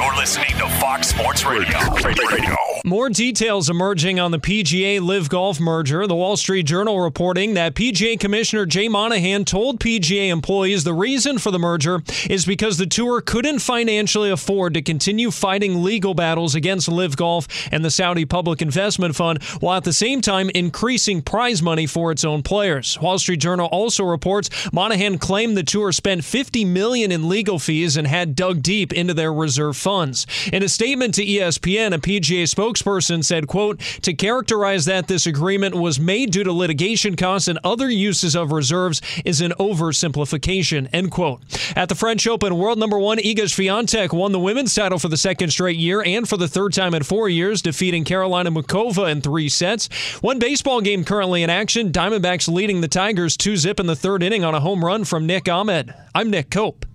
[0.00, 1.78] You're listening to Fox Sports Radio.
[2.02, 2.56] Radio.
[2.86, 6.06] More details emerging on the PGA LIV Golf merger.
[6.06, 11.36] The Wall Street Journal reporting that PGA Commissioner Jay Monahan told PGA employees the reason
[11.36, 16.54] for the merger is because the tour couldn't financially afford to continue fighting legal battles
[16.54, 21.20] against LIV Golf and the Saudi Public Investment Fund, while at the same time increasing
[21.20, 22.98] prize money for its own players.
[23.02, 27.98] Wall Street Journal also reports Monahan claimed the tour spent 50 million in legal fees
[27.98, 30.24] and had dug deep into their reserve funds.
[30.52, 35.74] In a statement to ESPN, a PGA spokesperson said, quote, to characterize that this agreement
[35.74, 41.10] was made due to litigation costs and other uses of reserves is an oversimplification, end
[41.10, 41.40] quote.
[41.74, 45.16] At the French Open, world number one Iga Swiatek won the women's title for the
[45.16, 49.20] second straight year and for the third time in four years, defeating Karolina Muchova in
[49.20, 49.88] three sets.
[50.22, 51.90] One baseball game currently in action.
[51.90, 55.26] Diamondbacks leading the Tigers 2 zip in the third inning on a home run from
[55.26, 55.92] Nick Ahmed.
[56.14, 56.86] I'm Nick Cope.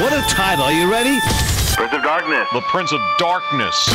[0.00, 0.64] What a title.
[0.64, 1.18] Are you ready?
[1.76, 2.48] Prince of Darkness.
[2.54, 3.86] The Prince of Darkness.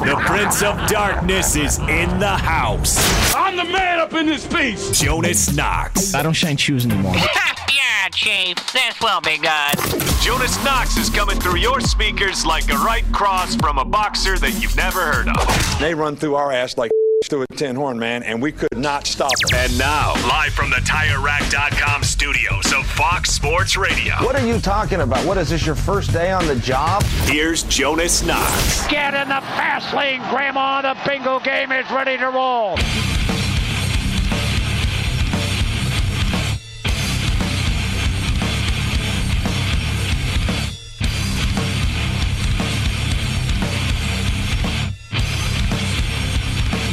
[0.00, 2.96] The Prince of Darkness is in the house.
[3.32, 4.90] I'm the man up in this piece.
[5.00, 6.14] Jonas Knox.
[6.14, 7.14] I don't shine shoes anymore.
[7.16, 8.56] yeah, Chief.
[8.72, 10.02] This will be good.
[10.20, 14.60] Jonas Knox is coming through your speakers like a right cross from a boxer that
[14.60, 15.78] you've never heard of.
[15.78, 16.90] They run through our ass like
[17.28, 19.58] to a tin horn, man, and we could not stop them.
[19.58, 24.14] And now, live from the TireRack.com studios of Fox Sports Radio.
[24.20, 25.24] What are you talking about?
[25.26, 27.02] What is this, your first day on the job?
[27.24, 28.86] Here's Jonas Knox.
[28.88, 30.82] Get in the fast lane, Grandma.
[30.82, 32.76] The bingo game is ready to roll.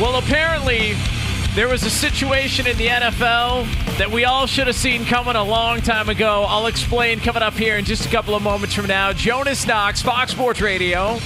[0.10, 0.96] Well, apparently,
[1.54, 5.44] there was a situation in the NFL that we all should have seen coming a
[5.44, 6.48] long time ago.
[6.50, 9.14] I'll explain coming up here in just a couple of moments from now.
[9.14, 11.20] Jonas Knox, Fox Sports Radio.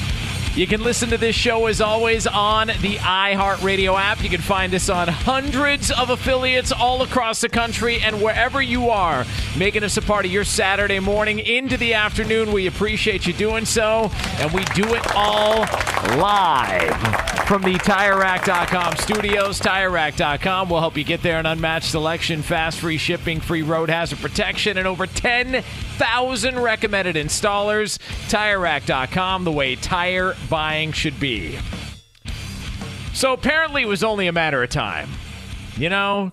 [0.54, 4.22] You can listen to this show as always on the iHeartRadio app.
[4.22, 8.90] You can find us on hundreds of affiliates all across the country and wherever you
[8.90, 9.26] are,
[9.58, 12.52] making us a part of your Saturday morning into the afternoon.
[12.52, 15.60] We appreciate you doing so, and we do it all
[16.18, 19.59] live from the TireRack.com studios.
[19.59, 24.20] TireRack.com will help you get there an unmatched selection, fast, free shipping, free road hazard
[24.20, 27.98] protection, and over 10,000 recommended installers.
[28.30, 31.58] TireRack.com, the way tire buying should be.
[33.14, 35.09] So apparently, it was only a matter of time.
[35.78, 36.32] You know,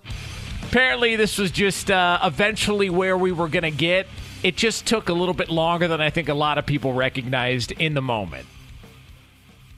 [0.62, 4.06] apparently, this was just uh, eventually where we were going to get.
[4.42, 7.72] It just took a little bit longer than I think a lot of people recognized
[7.72, 8.46] in the moment.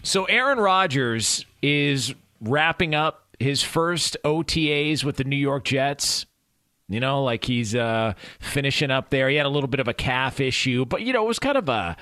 [0.02, 6.26] So, Aaron Rodgers is wrapping up his first OTAs with the New York Jets.
[6.88, 9.28] You know, like he's uh, finishing up there.
[9.30, 11.56] He had a little bit of a calf issue, but, you know, it was kind
[11.56, 11.96] of a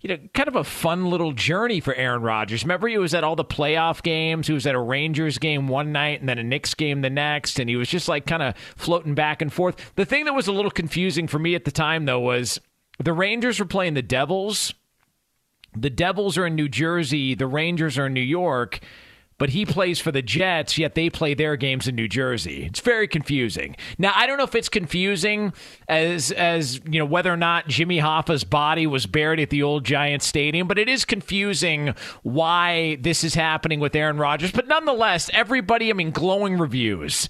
[0.00, 2.62] you know, kind of a fun little journey for Aaron Rodgers.
[2.62, 4.46] Remember, he was at all the playoff games.
[4.46, 7.58] He was at a Rangers game one night and then a Knicks game the next,
[7.58, 9.94] and he was just like kind of floating back and forth.
[9.96, 12.60] The thing that was a little confusing for me at the time, though, was
[13.02, 14.74] the Rangers were playing the Devils.
[15.76, 18.80] The Devils are in New Jersey, the Rangers are in New York
[19.38, 22.64] but he plays for the Jets, yet they play their games in New Jersey.
[22.64, 23.76] It's very confusing.
[23.98, 25.52] Now, I don't know if it's confusing
[25.88, 29.84] as as you know whether or not Jimmy Hoffa's body was buried at the old
[29.84, 34.52] Giants Stadium, but it is confusing why this is happening with Aaron Rodgers.
[34.52, 37.28] But nonetheless, everybody, I mean, glowing reviews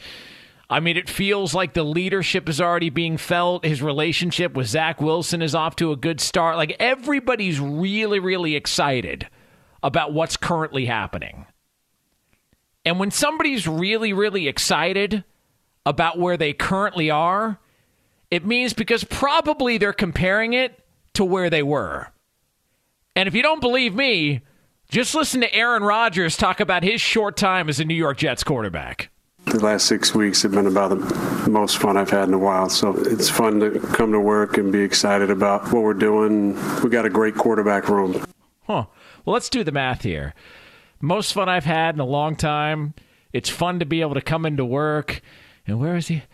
[0.68, 3.64] I mean, it feels like the leadership is already being felt.
[3.64, 6.56] His relationship with Zach Wilson is off to a good start.
[6.56, 9.28] Like, everybody's really, really excited
[9.82, 11.46] about what's currently happening.
[12.84, 15.24] And when somebody's really, really excited
[15.84, 17.60] about where they currently are,
[18.30, 20.84] it means because probably they're comparing it
[21.14, 22.08] to where they were.
[23.14, 24.42] And if you don't believe me,
[24.88, 28.42] just listen to Aaron Rodgers talk about his short time as a New York Jets
[28.44, 29.10] quarterback.
[29.46, 32.68] The last six weeks have been about the most fun I've had in a while.
[32.68, 36.54] So it's fun to come to work and be excited about what we're doing.
[36.82, 38.24] We got a great quarterback room.
[38.64, 38.86] Huh.
[39.24, 40.34] Well, let's do the math here.
[41.00, 42.94] Most fun I've had in a long time.
[43.32, 45.20] It's fun to be able to come into work.
[45.66, 46.24] And where is he?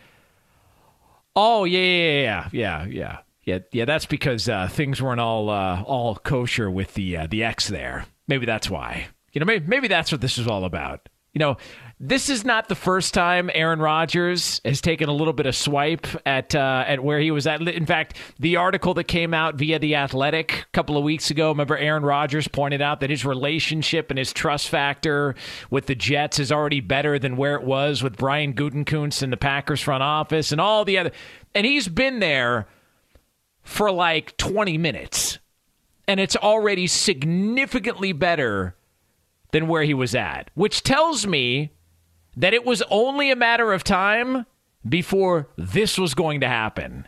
[1.37, 3.85] Oh yeah, yeah, yeah, yeah, yeah, yeah.
[3.85, 8.06] That's because uh, things weren't all uh, all kosher with the uh, the X there.
[8.29, 9.09] Maybe that's why.
[9.32, 11.09] You know, maybe maybe that's what this is all about.
[11.32, 11.56] You know,
[12.04, 16.08] this is not the first time Aaron Rodgers has taken a little bit of swipe
[16.26, 17.62] at uh, at where he was at.
[17.62, 21.50] In fact, the article that came out via the Athletic a couple of weeks ago,
[21.50, 25.37] remember Aaron Rodgers pointed out that his relationship and his trust factor
[25.70, 29.37] with the Jets is already better than where it was with Brian Gutekunst in the
[29.37, 31.12] Packers front office and all the other.
[31.54, 32.66] And he's been there
[33.62, 35.38] for like 20 minutes,
[36.08, 38.75] and it's already significantly better
[39.52, 41.70] than where he was at, which tells me
[42.37, 44.46] that it was only a matter of time
[44.88, 47.06] before this was going to happen.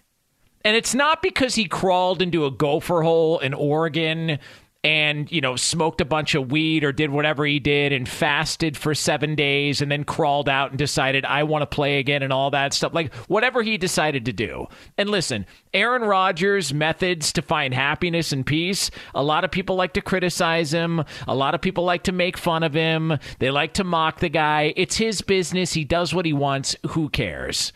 [0.64, 4.38] And it's not because he crawled into a gopher hole in Oregon
[4.84, 8.76] and, you know, smoked a bunch of weed or did whatever he did and fasted
[8.76, 12.32] for seven days and then crawled out and decided, I want to play again and
[12.32, 12.92] all that stuff.
[12.92, 14.66] Like, whatever he decided to do.
[14.98, 19.94] And listen, Aaron Rodgers' methods to find happiness and peace, a lot of people like
[19.94, 21.02] to criticize him.
[21.26, 23.18] A lot of people like to make fun of him.
[23.38, 24.74] They like to mock the guy.
[24.76, 25.72] It's his business.
[25.72, 26.76] He does what he wants.
[26.90, 27.72] Who cares?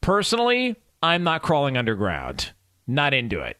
[0.00, 2.52] Personally, I'm not crawling underground.
[2.88, 3.56] Not into it.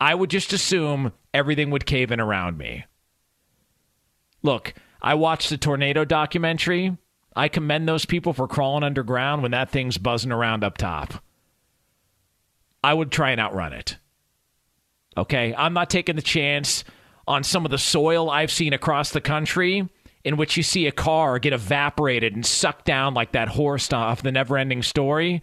[0.00, 2.84] I would just assume everything would cave in around me.
[4.42, 6.96] Look, I watched the tornado documentary.
[7.34, 11.22] I commend those people for crawling underground when that thing's buzzing around up top.
[12.82, 13.96] I would try and outrun it.
[15.16, 15.54] Okay?
[15.56, 16.84] I'm not taking the chance
[17.26, 19.88] on some of the soil I've seen across the country
[20.24, 24.22] in which you see a car get evaporated and sucked down like that horse off
[24.22, 25.42] the never ending story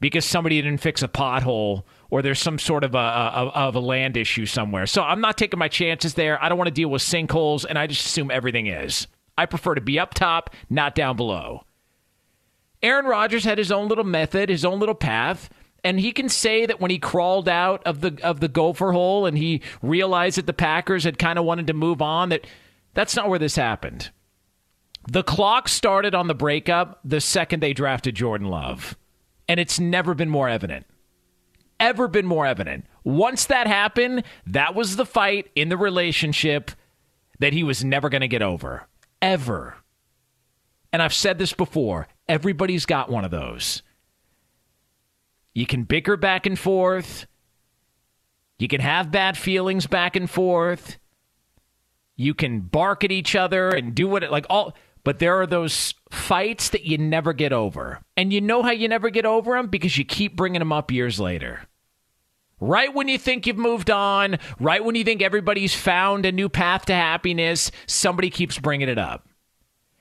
[0.00, 3.80] because somebody didn't fix a pothole or there's some sort of a, a, of a
[3.80, 4.86] land issue somewhere.
[4.86, 6.40] So I'm not taking my chances there.
[6.44, 9.06] I don't want to deal with sinkholes, and I just assume everything is.
[9.38, 11.64] I prefer to be up top, not down below.
[12.82, 15.48] Aaron Rodgers had his own little method, his own little path.
[15.82, 19.24] And he can say that when he crawled out of the of the gopher hole
[19.24, 22.46] and he realized that the Packers had kind of wanted to move on, that
[22.92, 24.10] that's not where this happened.
[25.10, 28.98] The clock started on the breakup the second they drafted Jordan Love.
[29.48, 30.86] And it's never been more evident
[31.82, 32.86] ever been more evident.
[33.02, 36.70] Once that happened, that was the fight in the relationship
[37.40, 38.86] that he was never going to get over.
[39.20, 39.74] Ever.
[40.92, 43.82] And I've said this before everybody's got one of those.
[45.54, 47.26] You can bicker back and forth.
[48.58, 50.98] You can have bad feelings back and forth.
[52.16, 54.74] You can bark at each other and do what it like all
[55.04, 58.00] but there are those fights that you never get over.
[58.16, 60.92] And you know how you never get over them because you keep bringing them up
[60.92, 61.62] years later.
[62.62, 66.48] Right when you think you've moved on, right when you think everybody's found a new
[66.48, 69.26] path to happiness, somebody keeps bringing it up.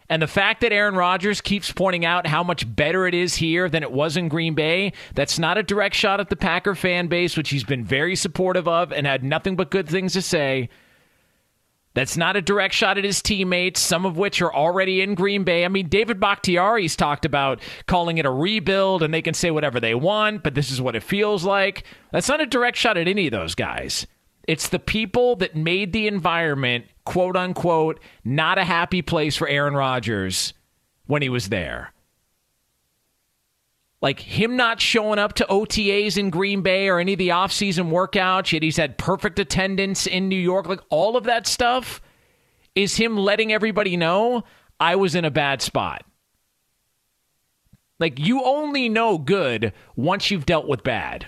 [0.07, 3.67] And the fact that Aaron Rodgers keeps pointing out how much better it is here
[3.67, 7.07] than it was in Green Bay, that's not a direct shot at the Packer fan
[7.07, 10.69] base, which he's been very supportive of and had nothing but good things to say.
[11.93, 15.43] That's not a direct shot at his teammates, some of which are already in Green
[15.43, 15.65] Bay.
[15.65, 19.79] I mean, David Bakhtiari's talked about calling it a rebuild and they can say whatever
[19.79, 21.83] they want, but this is what it feels like.
[22.11, 24.07] That's not a direct shot at any of those guys.
[24.47, 29.73] It's the people that made the environment, quote unquote, not a happy place for Aaron
[29.73, 30.53] Rodgers
[31.07, 31.93] when he was there.
[34.01, 37.91] Like him not showing up to OTAs in Green Bay or any of the offseason
[37.91, 40.67] workouts, yet he's had perfect attendance in New York.
[40.67, 42.01] Like all of that stuff
[42.73, 44.43] is him letting everybody know
[44.79, 46.03] I was in a bad spot.
[47.99, 51.27] Like you only know good once you've dealt with bad.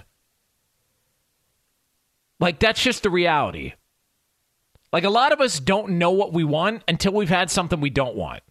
[2.39, 3.74] Like that's just the reality.
[4.92, 7.92] Like a lot of us don't know what we want until we've had something we
[7.92, 8.42] don't want.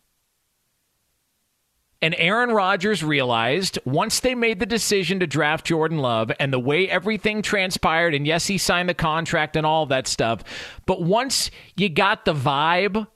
[2.03, 6.59] And Aaron Rodgers realized once they made the decision to draft Jordan Love and the
[6.59, 10.43] way everything transpired, and yes, he signed the contract and all that stuff,
[10.85, 13.07] but once you got the vibe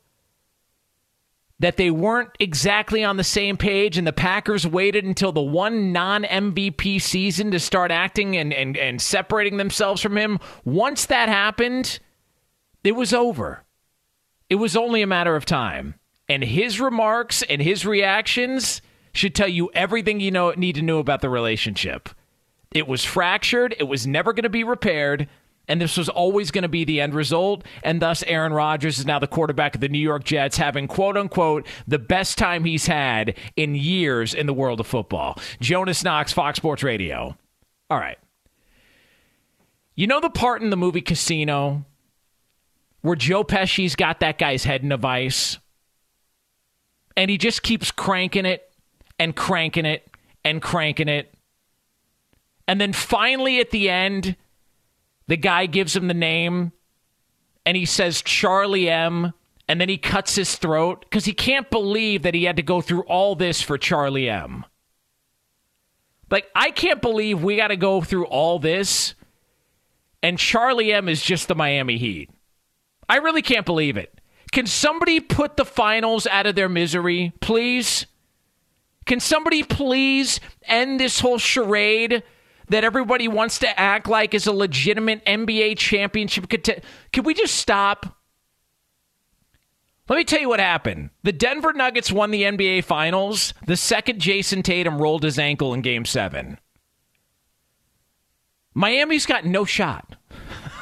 [1.58, 5.92] that they weren't exactly on the same page, and the Packers waited until the one
[5.92, 10.38] non MVP season to start acting and, and, and separating themselves from him.
[10.64, 11.98] Once that happened,
[12.84, 13.64] it was over.
[14.48, 15.94] It was only a matter of time.
[16.28, 20.98] And his remarks and his reactions should tell you everything you know need to know
[20.98, 22.08] about the relationship.
[22.72, 25.28] It was fractured, it was never going to be repaired
[25.68, 27.64] and this was always going to be the end result.
[27.82, 31.16] And thus, Aaron Rodgers is now the quarterback of the New York Jets, having quote
[31.16, 35.38] unquote the best time he's had in years in the world of football.
[35.60, 37.36] Jonas Knox, Fox Sports Radio.
[37.90, 38.18] All right.
[39.94, 41.84] You know the part in the movie Casino
[43.00, 45.58] where Joe Pesci's got that guy's head in a vice?
[47.16, 48.70] And he just keeps cranking it
[49.18, 50.08] and cranking it
[50.44, 51.32] and cranking it.
[52.68, 54.36] And then finally at the end,
[55.26, 56.72] the guy gives him the name
[57.64, 59.32] and he says Charlie M.
[59.68, 62.80] And then he cuts his throat because he can't believe that he had to go
[62.80, 64.64] through all this for Charlie M.
[66.30, 69.16] Like, I can't believe we got to go through all this
[70.22, 72.30] and Charlie M is just the Miami Heat.
[73.08, 74.20] I really can't believe it.
[74.56, 78.06] Can somebody put the finals out of their misery, please?
[79.04, 82.22] Can somebody please end this whole charade
[82.70, 86.48] that everybody wants to act like is a legitimate NBA championship.
[86.48, 88.16] Can we just stop?
[90.08, 91.10] Let me tell you what happened.
[91.22, 95.82] The Denver Nuggets won the NBA Finals the second Jayson Tatum rolled his ankle in
[95.82, 96.56] game seven.
[98.72, 100.16] Miami's got no shot.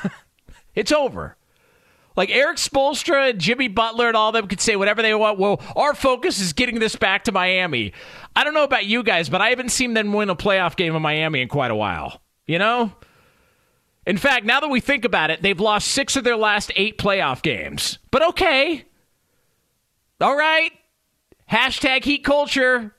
[0.77, 1.37] it's over.
[2.17, 5.39] Like Erik Spoelstra, Jimmy Butler, and all of them could say whatever they want.
[5.39, 7.93] Well, our focus is getting this back to Miami.
[8.37, 10.95] I don't know about you guys, but I haven't seen them win a playoff game
[10.95, 12.21] in Miami in quite a while.
[12.47, 12.93] You know?
[14.07, 16.99] In fact, now that we think about it, they've lost six of their last eight
[16.99, 17.99] playoff games.
[18.11, 18.85] But okay.
[20.21, 20.71] All right.
[21.51, 22.95] Hashtag heat culture.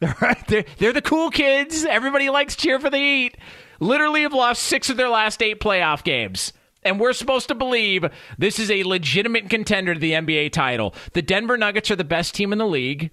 [0.00, 1.84] They're, they're the cool kids.
[1.84, 3.36] Everybody likes cheer for the heat.
[3.80, 6.52] Literally have lost six of their last eight playoff games
[6.88, 8.04] and we're supposed to believe
[8.38, 10.94] this is a legitimate contender to the NBA title.
[11.12, 13.10] The Denver Nuggets are the best team in the league.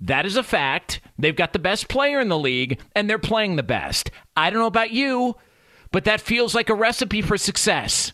[0.00, 1.00] That is a fact.
[1.18, 4.10] They've got the best player in the league, and they're playing the best.
[4.36, 5.34] I don't know about you,
[5.90, 8.12] but that feels like a recipe for success.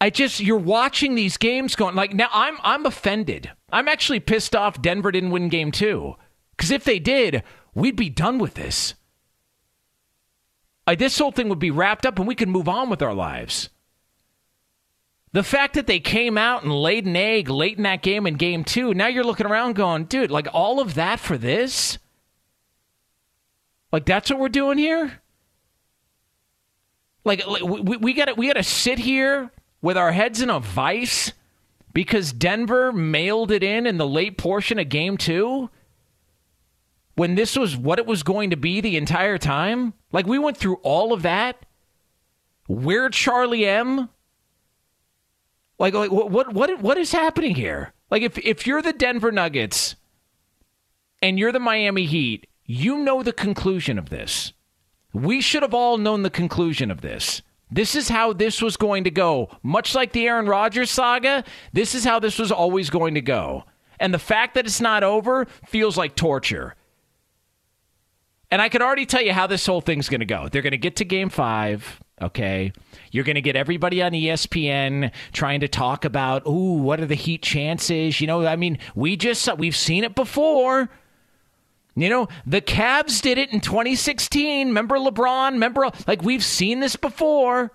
[0.00, 3.50] I just you're watching these games going like now I'm I'm offended.
[3.70, 6.14] I'm actually pissed off Denver didn't win game 2
[6.58, 8.94] cuz if they did, we'd be done with this
[10.86, 13.68] this whole thing would be wrapped up and we could move on with our lives.
[15.32, 18.34] The fact that they came out and laid an egg late in that game in
[18.34, 21.98] game two, now you're looking around going, dude, like all of that for this?
[23.90, 25.20] Like that's what we're doing here?
[27.24, 30.60] Like, like we, we got we got to sit here with our heads in a
[30.60, 31.32] vice
[31.94, 35.70] because Denver mailed it in in the late portion of game two?
[37.22, 39.94] When this was what it was going to be the entire time?
[40.10, 41.64] Like we went through all of that.
[42.66, 44.08] Where Charlie M?
[45.78, 47.92] Like, like what what what is happening here?
[48.10, 49.94] Like if if you're the Denver Nuggets
[51.22, 54.52] and you're the Miami Heat, you know the conclusion of this.
[55.12, 57.40] We should have all known the conclusion of this.
[57.70, 59.48] This is how this was going to go.
[59.62, 63.62] Much like the Aaron Rodgers saga, this is how this was always going to go.
[64.00, 66.74] And the fact that it's not over feels like torture.
[68.52, 70.46] And I can already tell you how this whole thing's going to go.
[70.46, 72.02] They're going to get to game five.
[72.20, 72.74] Okay.
[73.10, 77.14] You're going to get everybody on ESPN trying to talk about, ooh, what are the
[77.14, 78.20] Heat chances?
[78.20, 80.90] You know, I mean, we just, we've seen it before.
[81.96, 84.68] You know, the Cavs did it in 2016.
[84.68, 85.52] Remember LeBron?
[85.52, 87.72] Remember, like, we've seen this before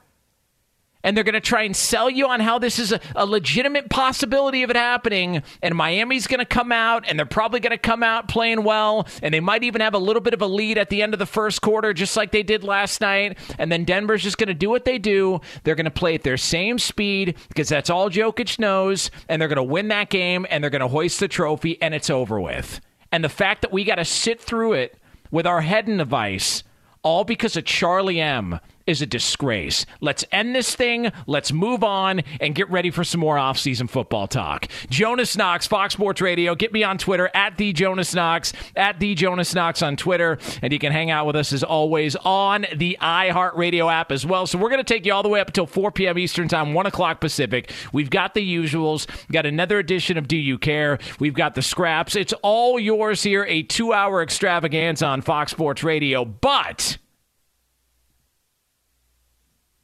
[1.08, 3.90] and they're going to try and sell you on how this is a, a, legitimate
[3.90, 5.42] possibility of it happening.
[5.62, 9.08] And Miami's going to come out, and they're probably going to come out playing well,
[9.24, 11.20] and they might even have a little bit of a lead at the end of
[11.20, 13.38] the first quarter, just like they did last night.
[13.58, 15.40] And then Denver's just going to do what they do.
[15.64, 19.48] They're going to play at their same speed because that's all Jokic knows, and they're
[19.48, 22.38] going to win that game, and they're going to hoist the trophy, and it's over
[22.42, 22.82] with.
[23.14, 24.98] And the fact that we got to sit through it
[25.32, 26.64] with our head in the vice,
[27.02, 29.86] all because of Charlie M is a disgrace.
[30.01, 31.12] Let's end this thing.
[31.27, 34.67] Let's move on and get ready for some more offseason football talk.
[34.89, 36.56] Jonas Knox, Fox Sports Radio.
[36.56, 40.39] Get me on Twitter at the Jonas Knox, at the Jonas Knox on Twitter.
[40.62, 44.48] And you can hang out with us as always on the iHeartRadio app as well.
[44.48, 46.17] So we're going to take you all the way up until 4 p.m.
[46.17, 47.72] Eastern Time, 1 o'clock Pacific.
[47.91, 49.08] We've got the usuals.
[49.10, 51.00] We've got another edition of Do You Care?
[51.20, 52.15] We've got the scraps.
[52.15, 53.46] It's all yours here.
[53.46, 56.24] A two hour extravaganza on Fox Sports Radio.
[56.25, 56.98] But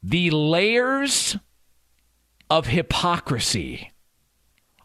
[0.06, 1.36] the layers
[2.50, 3.90] of hypocrisy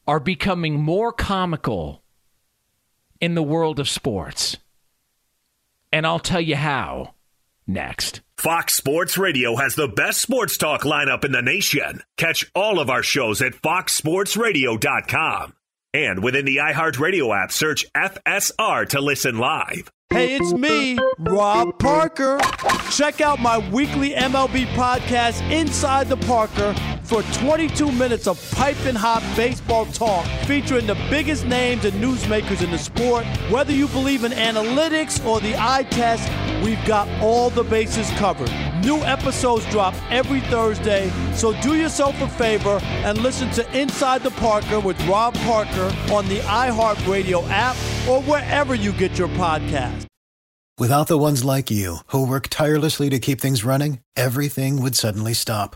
[0.07, 2.01] are becoming more comical
[3.19, 4.55] in the world of sports.
[5.91, 7.15] And I'll tell you how
[7.67, 8.21] next.
[8.37, 12.01] Fox Sports Radio has the best sports talk lineup in the nation.
[12.15, 15.53] Catch all of our shows at foxsportsradio.com.
[15.93, 19.91] And within the iHeartRadio app, search FSR to listen live.
[20.11, 22.39] Hey, it's me, Rob Parker.
[22.89, 26.73] Check out my weekly MLB podcast, Inside the Parker,
[27.09, 32.69] for 22 minutes of piping hot baseball talk featuring the biggest names and newsmakers in
[32.69, 33.25] the sport.
[33.49, 36.29] Whether you believe in analytics or the eye test,
[36.63, 38.51] we've got all the bases covered.
[38.85, 44.31] New episodes drop every Thursday, so do yourself a favor and listen to Inside the
[44.31, 47.75] Parker with Rob Parker on the iHeartRadio app
[48.07, 50.05] or wherever you get your podcast.
[50.77, 55.33] Without the ones like you, who work tirelessly to keep things running, everything would suddenly
[55.33, 55.75] stop.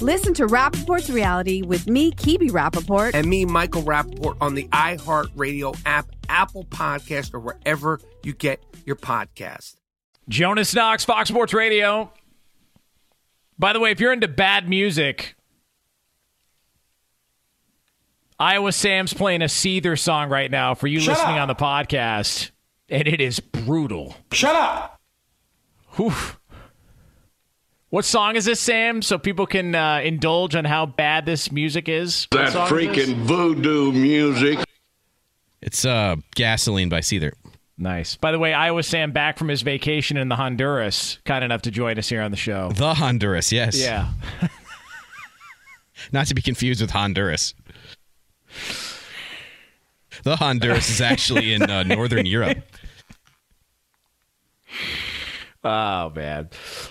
[0.00, 3.12] Listen to Rapaport's reality with me, Kebe Rapaport.
[3.14, 8.96] And me, Michael Rapaport, on the iHeartRadio app, Apple Podcast, or wherever you get your
[8.96, 9.76] podcast.
[10.28, 12.12] Jonas Knox, Fox Sports Radio.
[13.58, 15.34] By the way, if you're into bad music,
[18.38, 21.42] Iowa Sam's playing a Seether song right now for you Shut listening up.
[21.42, 22.52] on the podcast,
[22.88, 24.14] and it is brutal.
[24.32, 24.98] Shut up.
[25.96, 26.12] Whew.
[27.90, 29.02] What song is this, Sam?
[29.02, 32.28] So people can uh, indulge on how bad this music is.
[32.30, 34.60] That song is freaking voodoo music.
[35.60, 37.32] It's uh, Gasoline by Seether.
[37.76, 38.14] Nice.
[38.14, 41.72] By the way, Iowa Sam back from his vacation in the Honduras, kind enough to
[41.72, 42.70] join us here on the show.
[42.70, 43.80] The Honduras, yes.
[43.80, 44.08] Yeah.
[46.12, 47.54] Not to be confused with Honduras.
[50.22, 52.58] The Honduras is actually in uh, Northern Europe.
[55.62, 56.48] Oh man.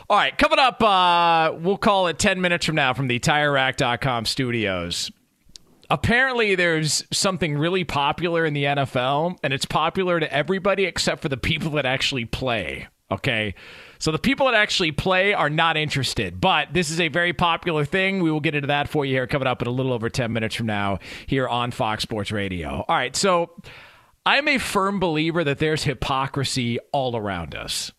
[0.09, 4.25] All right, coming up, uh, we'll call it 10 minutes from now from the TireRack.com
[4.25, 5.11] studios.
[5.89, 11.29] Apparently, there's something really popular in the NFL, and it's popular to everybody except for
[11.29, 12.87] the people that actually play.
[13.11, 13.55] Okay.
[13.97, 17.85] So the people that actually play are not interested, but this is a very popular
[17.85, 18.21] thing.
[18.21, 20.31] We will get into that for you here coming up in a little over 10
[20.31, 22.85] minutes from now here on Fox Sports Radio.
[22.87, 23.15] All right.
[23.15, 23.51] So
[24.27, 27.91] I'm a firm believer that there's hypocrisy all around us.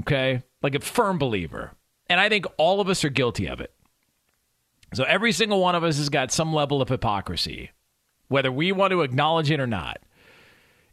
[0.00, 0.42] Okay?
[0.62, 1.72] Like a firm believer.
[2.08, 3.72] And I think all of us are guilty of it.
[4.92, 7.70] So every single one of us has got some level of hypocrisy,
[8.28, 9.98] whether we want to acknowledge it or not.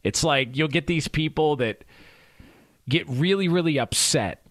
[0.02, 1.84] It's like you'll get these people that
[2.88, 4.44] get really, really upset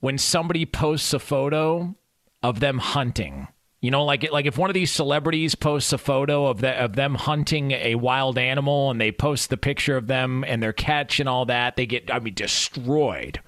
[0.00, 1.94] when somebody posts a photo
[2.42, 3.48] of them hunting.
[3.84, 6.96] You know, like like if one of these celebrities posts a photo of the, of
[6.96, 11.20] them hunting a wild animal and they post the picture of them and their catch
[11.20, 13.40] and all that, they get I mean destroyed.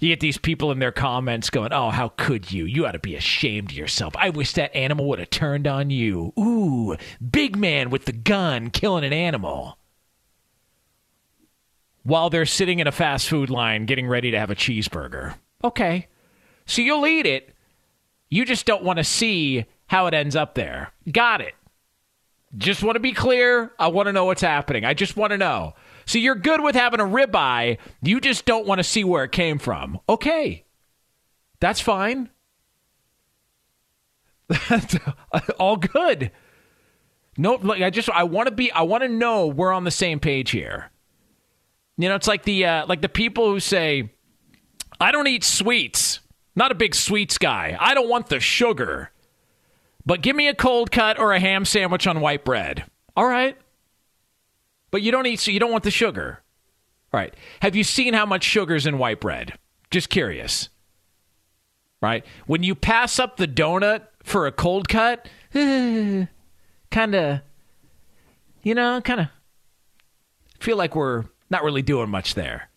[0.00, 2.64] You get these people in their comments going, "Oh, how could you?
[2.64, 4.16] You ought to be ashamed of yourself.
[4.16, 6.32] I wish that animal would have turned on you.
[6.36, 6.96] Ooh,
[7.30, 9.78] big man with the gun killing an animal."
[12.02, 15.36] While they're sitting in a fast food line getting ready to have a cheeseburger.
[15.62, 16.08] Okay.
[16.66, 17.54] So you'll eat it.
[18.30, 20.92] You just don't want to see how it ends up there.
[21.10, 21.54] Got it.
[22.56, 23.72] Just want to be clear.
[23.78, 24.84] I want to know what's happening.
[24.84, 25.74] I just want to know.
[26.06, 27.78] So you're good with having a ribeye.
[28.02, 30.00] You just don't want to see where it came from.
[30.08, 30.64] Okay.
[31.60, 32.30] That's fine.
[34.68, 34.96] That's
[35.58, 36.32] all good.
[37.36, 39.90] No, like I just I want to be I want to know we're on the
[39.90, 40.90] same page here.
[41.96, 44.12] You know, it's like the uh, like the people who say,
[45.00, 46.19] "I don't eat sweets.
[46.54, 47.76] Not a big sweets guy.
[47.78, 49.10] I don't want the sugar,
[50.04, 52.84] but give me a cold cut or a ham sandwich on white bread."
[53.16, 53.56] All right,
[54.90, 56.42] but you don't eat so you don't want the sugar.
[57.12, 57.34] All right.
[57.62, 59.58] Have you seen how much sugar's in white bread?
[59.90, 60.68] Just curious.
[62.00, 62.24] Right?
[62.46, 66.28] When you pass up the donut for a cold cut, kind
[67.14, 67.40] of,
[68.62, 69.26] you know, kind of
[70.60, 72.70] feel like we're not really doing much there.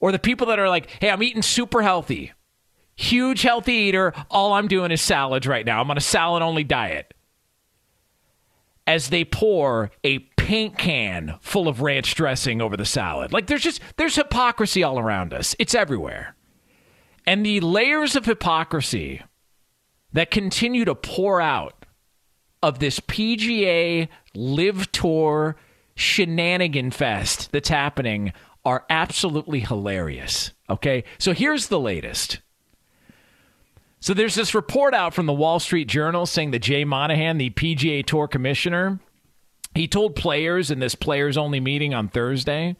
[0.00, 2.32] Or the people that are like, hey, I'm eating super healthy,
[2.96, 4.12] huge healthy eater.
[4.30, 5.80] All I'm doing is salads right now.
[5.80, 7.14] I'm on a salad only diet.
[8.86, 13.32] As they pour a paint can full of ranch dressing over the salad.
[13.32, 16.36] Like there's just, there's hypocrisy all around us, it's everywhere.
[17.26, 19.22] And the layers of hypocrisy
[20.12, 21.86] that continue to pour out
[22.62, 25.56] of this PGA LIV Tour
[25.96, 28.32] shenanigan fest that's happening
[28.64, 30.52] are absolutely hilarious.
[30.68, 32.40] Okay, so here's the latest.
[34.04, 37.48] So there's this report out from the Wall Street Journal saying that Jay Monahan, the
[37.48, 38.98] PGA Tour commissioner,
[39.74, 42.76] he told players in this players only meeting on Thursday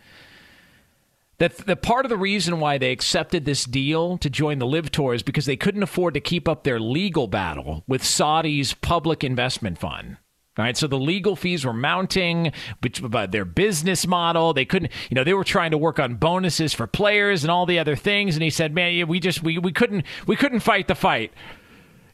[1.38, 4.90] that the part of the reason why they accepted this deal to join the LIV
[4.90, 9.24] Tour is because they couldn't afford to keep up their legal battle with Saudi's public
[9.24, 10.18] investment fund.
[10.56, 15.16] All right, so the legal fees were mounting, but their business model, they couldn't, you
[15.16, 18.36] know, they were trying to work on bonuses for players and all the other things.
[18.36, 21.32] And he said, man, we just, we, we couldn't, we couldn't fight the fight.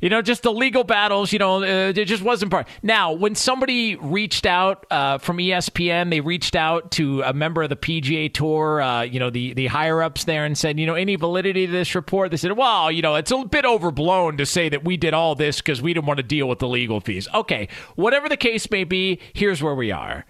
[0.00, 2.66] You know, just the legal battles, you know, uh, it just wasn't part.
[2.82, 7.68] Now, when somebody reached out uh, from ESPN, they reached out to a member of
[7.68, 10.94] the PGA Tour, uh, you know, the, the higher ups there and said, you know,
[10.94, 12.30] any validity to this report?
[12.30, 15.34] They said, well, you know, it's a bit overblown to say that we did all
[15.34, 17.28] this because we didn't want to deal with the legal fees.
[17.34, 20.24] Okay, whatever the case may be, here's where we are.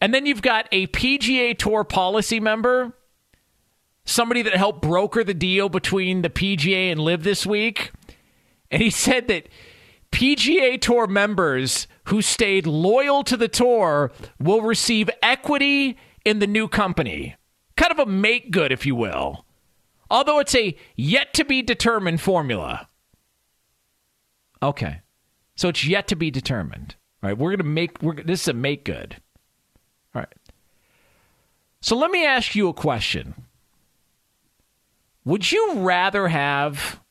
[0.00, 2.92] And then you've got a PGA Tour policy member,
[4.04, 7.92] somebody that helped broker the deal between the PGA and LIV this week
[8.72, 9.48] and he said that
[10.10, 16.66] PGA Tour members who stayed loyal to the tour will receive equity in the new
[16.66, 17.36] company.
[17.76, 19.44] Kind of a make good, if you will.
[20.10, 22.88] Although it's a yet to be determined formula.
[24.62, 25.00] Okay.
[25.56, 26.96] So it's yet to be determined.
[27.22, 27.38] All right.
[27.38, 29.16] We're going to make, we're, this is a make good.
[30.14, 30.34] All right.
[31.80, 33.34] So let me ask you a question.
[35.24, 37.01] Would you rather have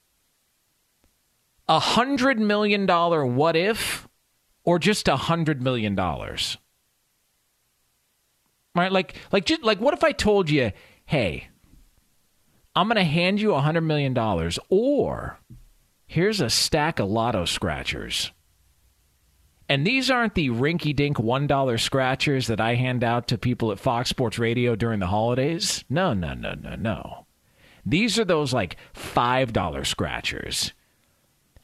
[1.72, 4.06] a hundred million dollar what if
[4.66, 6.58] or just a hundred million dollars
[8.76, 10.74] right like like just like what if i told you
[11.06, 11.48] hey
[12.76, 15.40] i'm gonna hand you a hundred million dollars or
[16.08, 18.34] here's a stack of lotto scratchers
[19.70, 23.80] and these aren't the rinky dink $1 scratchers that I hand out to people at
[23.80, 25.86] Fox Sports Radio during the holidays.
[25.90, 27.26] No, no, no, no, no.
[27.86, 30.74] These are those like $5 scratchers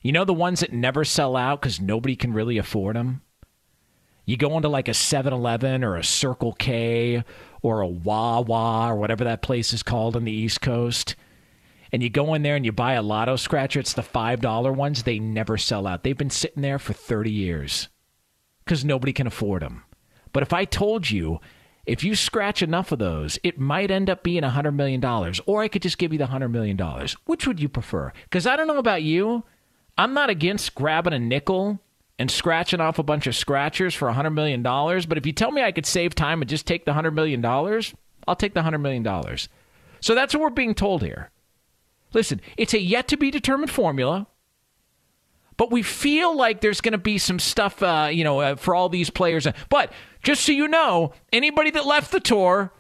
[0.02, 3.22] you know the ones that never sell out because nobody can really afford them?
[4.26, 7.24] You go into like a 7 Eleven or a Circle K
[7.62, 11.16] or a Wawa or whatever that place is called on the East Coast.
[11.94, 13.80] And you go in there and you buy a lotto scratcher.
[13.80, 15.04] It's the $5 ones.
[15.04, 16.04] They never sell out.
[16.04, 17.88] They've been sitting there for 30 years
[18.66, 19.84] because nobody can afford them.
[20.34, 21.40] But if I told you,
[21.86, 25.02] if you scratch enough of those, it might end up being $100 million,
[25.46, 26.78] or I could just give you the $100 million.
[27.26, 28.12] Which would you prefer?
[28.24, 29.46] Because I don't know about you.
[29.98, 31.80] I'm not against grabbing a nickel
[32.20, 35.62] and scratching off a bunch of scratchers for $100 million, but if you tell me
[35.64, 39.38] I could save time and just take the $100 million, I'll take the $100 million.
[40.00, 41.32] So that's what we're being told here.
[42.14, 44.28] Listen, it's a yet to be determined formula,
[45.58, 48.76] but we feel like there's going to be some stuff, uh, you know, uh, for
[48.76, 49.48] all these players.
[49.70, 49.92] But
[50.24, 52.72] just so you know, anybody that left the tour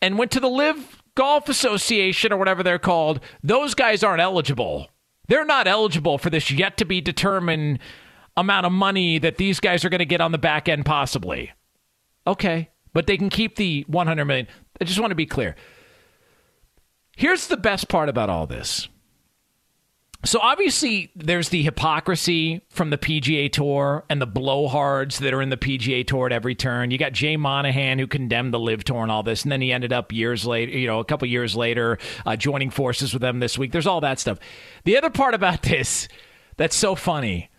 [0.00, 4.88] and went to the LIV Golf Association or whatever they're called, those guys aren't eligible.
[5.30, 7.78] They're not eligible for this yet to be determined
[8.36, 11.52] amount of money that these guys are going to get on the back end, possibly.
[12.26, 14.48] Okay, but they can keep the 100 million.
[14.80, 15.54] I just want to be clear.
[17.16, 18.88] Here's the best part about all this
[20.22, 25.48] so obviously, there's the hypocrisy from the PGA Tour and the blowhards that are in
[25.48, 26.90] the PGA Tour at every turn.
[26.90, 29.72] You got Jay Monahan who condemned the LIV Tour and all this, and then he
[29.72, 33.40] ended up years later, you know, a couple years later, uh, joining forces with them
[33.40, 33.72] this week.
[33.72, 34.38] There's all that stuff.
[34.84, 36.06] The other part about this
[36.58, 37.50] that's so funny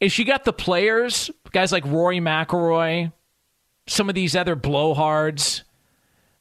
[0.00, 3.12] is you got the players, guys like Rory McIlroy,
[3.86, 5.62] some of these other blowhards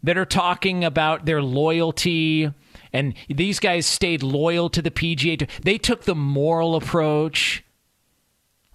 [0.03, 2.51] that are talking about their loyalty.
[2.93, 5.49] And these guys stayed loyal to the PGA.
[5.63, 7.65] They took the moral approach.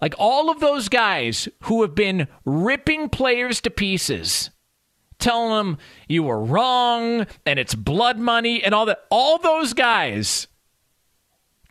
[0.01, 4.49] Like all of those guys who have been ripping players to pieces,
[5.19, 5.77] telling them
[6.07, 9.05] you were wrong and it's blood money and all that.
[9.09, 10.47] All those guys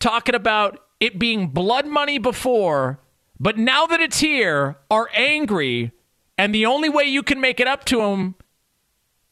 [0.00, 3.00] talking about it being blood money before,
[3.38, 5.92] but now that it's here, are angry.
[6.36, 8.36] And the only way you can make it up to them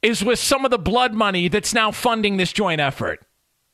[0.07, 3.27] is with some of the blood money that's now funding this joint effort.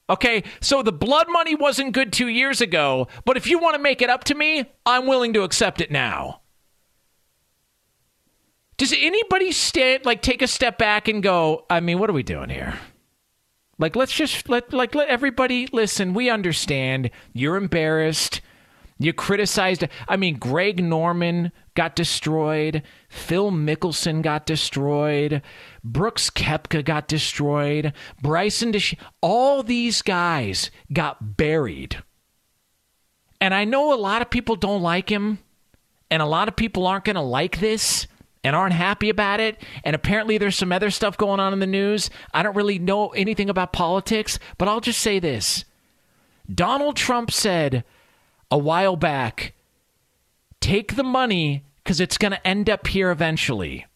[0.09, 3.83] Okay, so the blood money wasn't good two years ago, but if you want to
[3.83, 6.41] make it up to me, I'm willing to accept it now.
[8.79, 12.23] Does anybody stand like take a step back and go, I mean, what are we
[12.23, 12.79] doing here?
[13.79, 17.11] Like let's just let like let everybody listen, we understand.
[17.35, 18.41] You're embarrassed.
[18.99, 22.83] You criticized I mean, Greg Norman got destroyed.
[23.13, 25.43] Phil Mickelson got destroyed.
[25.85, 27.93] Brooks Koepka got destroyed.
[28.23, 28.73] Bryson
[29.21, 32.03] all these guys got buried.
[33.39, 35.41] And I know a lot of people don't like him,
[36.11, 38.07] and a lot of people aren't going to like this
[38.43, 39.63] and aren't happy about it.
[39.85, 42.09] And apparently, there's some other stuff going on in the news.
[42.33, 45.67] I don't really know anything about politics, but I'll just say this
[46.53, 47.85] Donald Trump said
[48.51, 49.53] a while back
[50.61, 53.87] take the money because it's going to end up here eventually.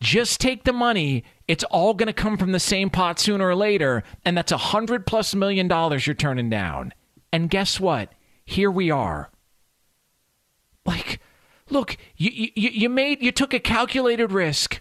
[0.00, 1.24] Just take the money.
[1.48, 4.02] It's all going to come from the same pot sooner or later.
[4.24, 6.92] And that's a hundred plus million dollars you're turning down.
[7.32, 8.12] And guess what?
[8.44, 9.30] Here we are.
[10.84, 11.20] Like,
[11.70, 14.80] look, you, you, you made, you took a calculated risk.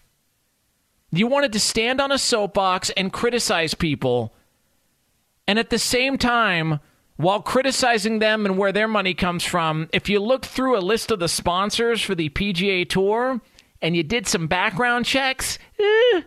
[1.11, 4.33] You wanted to stand on a soapbox and criticize people.
[5.47, 6.79] And at the same time,
[7.17, 11.11] while criticizing them and where their money comes from, if you look through a list
[11.11, 13.41] of the sponsors for the PGA Tour
[13.81, 16.21] and you did some background checks, eh,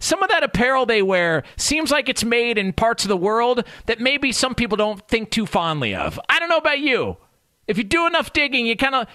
[0.00, 3.64] some of that apparel they wear seems like it's made in parts of the world
[3.86, 6.18] that maybe some people don't think too fondly of.
[6.28, 7.18] I don't know about you.
[7.68, 9.06] If you do enough digging, you kind of.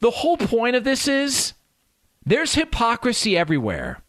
[0.00, 1.54] The whole point of this is
[2.24, 4.02] there's hypocrisy everywhere.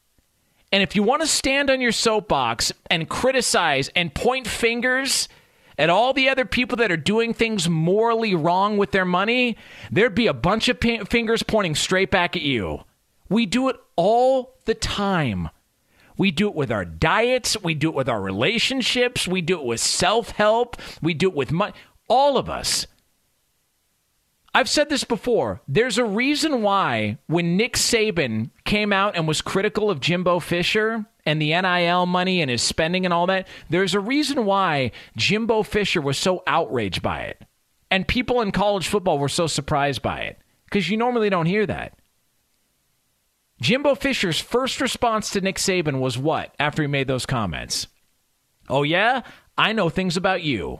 [0.72, 5.28] And if you want to stand on your soapbox and criticize and point fingers
[5.80, 9.56] at all the other people that are doing things morally wrong with their money,
[9.90, 12.84] there'd be a bunch of p- fingers pointing straight back at you.
[13.30, 15.50] We do it all the time.
[16.18, 19.66] We do it with our diets, we do it with our relationships, we do it
[19.66, 21.72] with self help, we do it with money.
[22.10, 22.86] All of us.
[24.54, 25.62] I've said this before.
[25.66, 31.06] There's a reason why when Nick Saban came out and was critical of Jimbo Fisher
[31.30, 35.62] and the NIL money and his spending and all that, there's a reason why Jimbo
[35.62, 37.44] Fisher was so outraged by it.
[37.92, 41.68] And people in college football were so surprised by it because you normally don't hear
[41.68, 41.94] that.
[43.62, 47.88] Jimbo Fisher's first response to Nick Saban was what after he made those comments?
[48.68, 49.22] Oh, yeah?
[49.56, 50.80] I know things about you.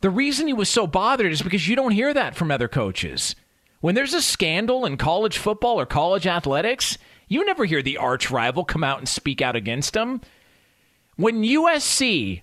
[0.00, 3.36] The reason he was so bothered is because you don't hear that from other coaches.
[3.80, 6.98] When there's a scandal in college football or college athletics,
[7.30, 10.20] you never hear the arch rival come out and speak out against them.
[11.16, 12.42] When USC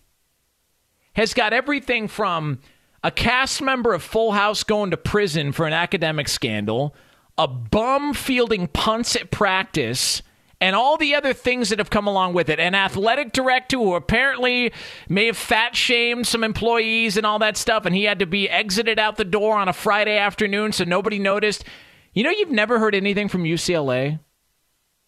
[1.14, 2.60] has got everything from
[3.04, 6.96] a cast member of Full House going to prison for an academic scandal,
[7.38, 10.24] a bum fielding punts at practice,
[10.62, 12.60] and all the other things that have come along with it.
[12.60, 14.72] An athletic director who apparently
[15.10, 18.50] may have fat shamed some employees and all that stuff, and he had to be
[18.50, 21.66] exited out the door on a Friday afternoon so nobody noticed.
[22.14, 24.20] You know, you've never heard anything from UCLA?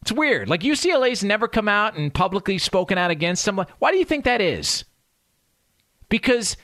[0.01, 0.49] It's weird.
[0.49, 3.63] Like UCLA's never come out and publicly spoken out against them.
[3.79, 4.85] Why do you think that is?
[6.07, 6.57] Because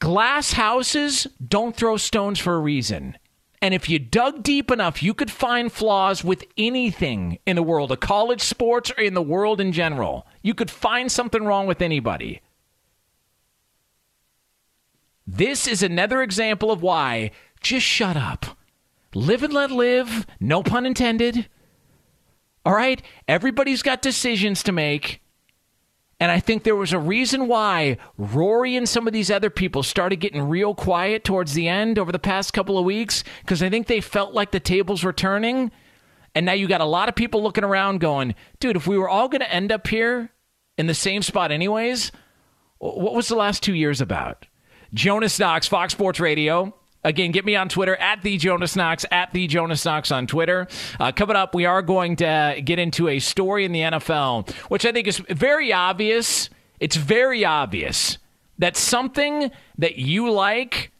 [0.00, 3.16] glass houses don't throw stones for a reason.
[3.60, 7.90] And if you dug deep enough, you could find flaws with anything in the world
[7.90, 10.26] of college sports or in the world in general.
[10.42, 12.40] You could find something wrong with anybody.
[15.26, 18.46] This is another example of why just shut up.
[19.14, 21.48] Live and let live, no pun intended.
[22.68, 23.00] All right?
[23.26, 25.22] Everybody's got decisions to make.
[26.20, 29.82] And I think there was a reason why Rory and some of these other people
[29.82, 33.70] started getting real quiet towards the end over the past couple of weeks because I
[33.70, 35.70] think they felt like the tables were turning.
[36.34, 39.08] And now you got a lot of people looking around going, dude, if we were
[39.08, 40.30] all going to end up here
[40.76, 42.12] in the same spot, anyways,
[42.76, 44.46] what was the last two years about?
[44.92, 46.74] Jonas Knox, Fox Sports Radio.
[47.04, 50.66] Again, get me on Twitter at the Jonas Knox, at the Jonas Knox on Twitter.
[50.98, 54.84] Uh, coming up, we are going to get into a story in the NFL, which
[54.84, 56.50] I think is very obvious.
[56.80, 58.18] It's very obvious
[58.58, 60.90] that something that you like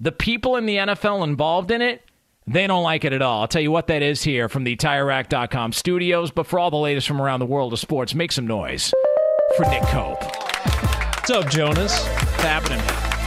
[0.00, 2.02] The people in the NFL involved in it,
[2.46, 3.42] they don't like it at all.
[3.42, 6.32] I'll tell you what that is here from the TireRack.com studios.
[6.32, 8.92] But for all the latest from around the world of sports, make some noise
[9.56, 10.20] for Nick Cope.
[10.24, 12.04] What's up, Jonas?
[12.04, 12.78] What's happening?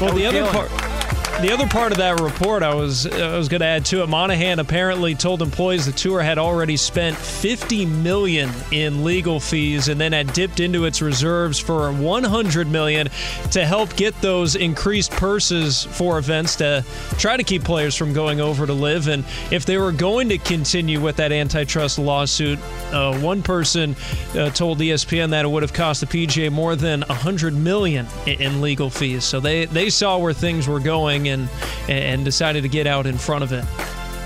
[0.02, 0.68] Well, How the other feeling?
[0.68, 0.95] part.
[1.42, 4.08] The other part of that report, I was I was going to add to it.
[4.08, 10.00] Monahan apparently told employees the tour had already spent 50 million in legal fees, and
[10.00, 13.10] then had dipped into its reserves for 100 million
[13.52, 16.86] to help get those increased purses for events to
[17.18, 19.10] try to keep players from going over to LIV.
[19.10, 22.60] And if they were going to continue with that antitrust lawsuit,
[22.94, 23.98] uh, one person
[24.36, 28.62] uh, told ESPN that it would have cost the PGA more than 100 million in,
[28.62, 29.26] legal fees.
[29.26, 31.50] So they they saw where things were going and
[31.88, 33.66] and decided to get out in front of it.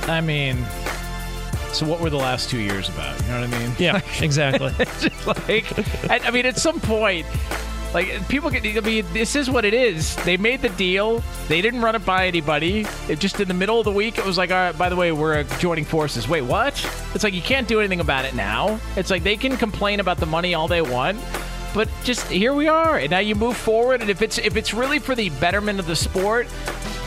[0.10, 0.66] I mean,
[1.74, 3.20] so what were the last two years about?
[3.22, 3.76] You know what I mean?
[3.78, 4.74] Yeah, exactly.
[5.00, 7.26] Just like, I, I mean, at some point,
[7.94, 8.66] like people get.
[8.66, 10.16] I mean, this is what it is.
[10.18, 11.24] They made the deal.
[11.48, 12.86] They didn't run it by anybody.
[13.08, 14.78] It just in the middle of the week, it was like, all right.
[14.78, 16.28] By the way, we're joining forces.
[16.28, 16.74] Wait, what?
[17.16, 18.80] It's like you can't do anything about it now.
[18.96, 21.20] It's like they can complain about the money all they want.
[21.74, 24.02] But just here we are, and now you move forward.
[24.02, 26.48] And if it's if it's really for the betterment of the sport,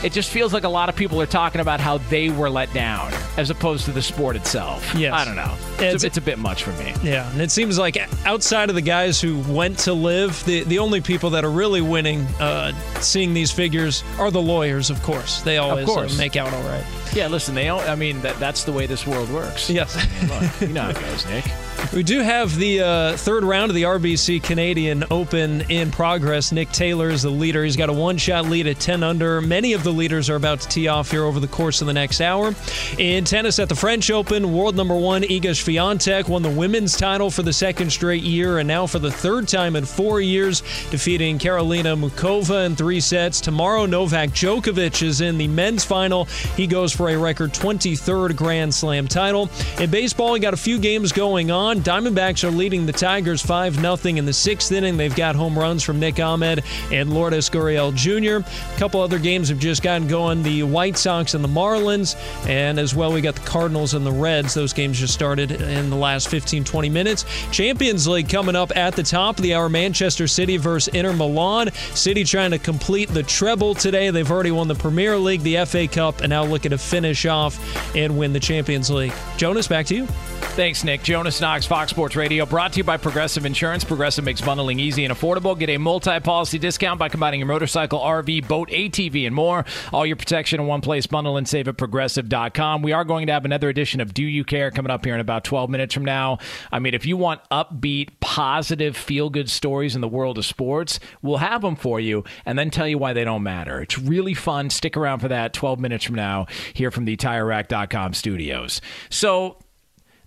[0.03, 2.71] it just feels like a lot of people are talking about how they were let
[2.73, 4.93] down, as opposed to the sport itself.
[4.95, 5.13] Yes.
[5.13, 5.53] I don't know.
[5.73, 6.93] It's, It's- a, it's a bit much for me.
[7.03, 10.79] Yeah, and it seems like outside of the guys who went to LIV, the the
[10.79, 14.89] only people that are really winning, uh, seeing these figures, are the lawyers.
[14.89, 16.17] Of course, they always uh, course.
[16.17, 16.85] make out all right.
[17.13, 17.65] Yeah, listen, they.
[17.65, 19.69] Don't, I mean, that that's the way this world works.
[19.69, 19.95] Yes.
[20.29, 21.45] Look, you know how it goes, Nick.
[21.91, 26.51] We do have the uh, third round of the RBC Canadian Open in progress.
[26.51, 27.63] Nick Taylor is the leader.
[27.63, 29.41] He's got a one shot lead at 10 under.
[29.41, 31.93] Many of the leaders are about to tee off here over the course of the
[31.93, 32.55] next hour.
[32.97, 37.29] In tennis at the French Open, world number one Iga Swiatek won the women's title
[37.29, 41.37] for the second straight year and now for the third time in four years, defeating
[41.37, 43.39] Karolina Muchova in three sets.
[43.39, 46.25] Tomorrow, Novak Djokovic is in the men's final.
[46.55, 49.49] He goes for a record 23rd Grand Slam title.
[49.79, 51.72] In baseball, we got a few games going on.
[51.81, 54.97] Diamondbacks are leading the Tigers 5 0 in the sixth inning.
[54.97, 58.47] They've got home runs from Nick Ahmed and Lourdes Gurriel Jr.
[58.47, 62.15] A couple other games have just gotten going the White Sox and the Marlins,
[62.47, 64.53] and as well, we got the Cardinals and the Reds.
[64.53, 67.25] Those games just started in the last 15 20 minutes.
[67.51, 71.71] Champions League coming up at the top of the hour Manchester City versus Inter Milan.
[71.93, 74.09] City trying to complete the treble today.
[74.09, 77.59] They've already won the Premier League, the FA Cup, and now looking to finish off
[77.95, 79.13] and win the Champions League.
[79.37, 80.07] Jonas, back to you.
[80.55, 81.01] Thanks, Nick.
[81.01, 83.83] Jonas Knox, Fox Sports Radio, brought to you by Progressive Insurance.
[83.83, 85.57] Progressive makes bundling easy and affordable.
[85.57, 89.65] Get a multi policy discount by combining your motorcycle, RV, boat, ATV, and more.
[89.91, 91.05] All your protection in one place.
[91.05, 92.81] Bundle and save at progressive.com.
[92.81, 95.19] We are going to have another edition of Do You Care coming up here in
[95.19, 96.39] about 12 minutes from now.
[96.71, 100.99] I mean, if you want upbeat, positive, feel good stories in the world of sports,
[101.21, 103.81] we'll have them for you and then tell you why they don't matter.
[103.81, 104.69] It's really fun.
[104.69, 108.81] Stick around for that 12 minutes from now here from the TireRack.com studios.
[109.09, 109.57] So,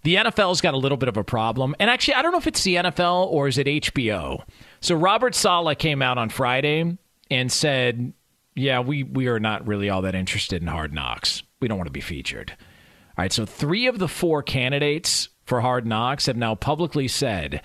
[0.07, 1.75] the NFL's got a little bit of a problem.
[1.81, 4.45] And actually, I don't know if it's the NFL or is it HBO.
[4.81, 6.97] So Robert Saleh came out on Friday
[7.29, 8.13] and said,
[8.55, 11.43] "Yeah, we we are not really all that interested in Hard Knocks.
[11.59, 15.61] We don't want to be featured." All right, so 3 of the 4 candidates for
[15.61, 17.61] Hard Knocks have now publicly said,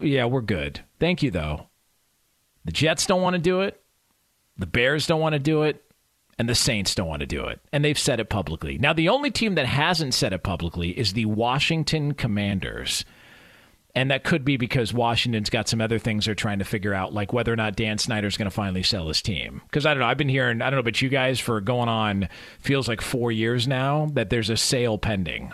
[0.00, 0.80] "Yeah, we're good.
[0.98, 1.68] Thank you though."
[2.64, 3.80] The Jets don't want to do it.
[4.56, 5.84] The Bears don't want to do it
[6.38, 7.60] and the Saints don't want to do it.
[7.72, 8.78] And they've said it publicly.
[8.78, 13.04] Now, the only team that hasn't said it publicly is the Washington Commanders.
[13.94, 17.14] And that could be because Washington's got some other things they're trying to figure out,
[17.14, 19.62] like whether or not Dan Snyder's going to finally sell his team.
[19.66, 21.88] Because I don't know, I've been hearing, I don't know about you guys, for going
[21.88, 25.52] on, feels like four years now, that there's a sale pending.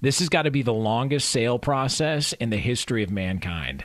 [0.00, 3.84] This has got to be the longest sale process in the history of mankind.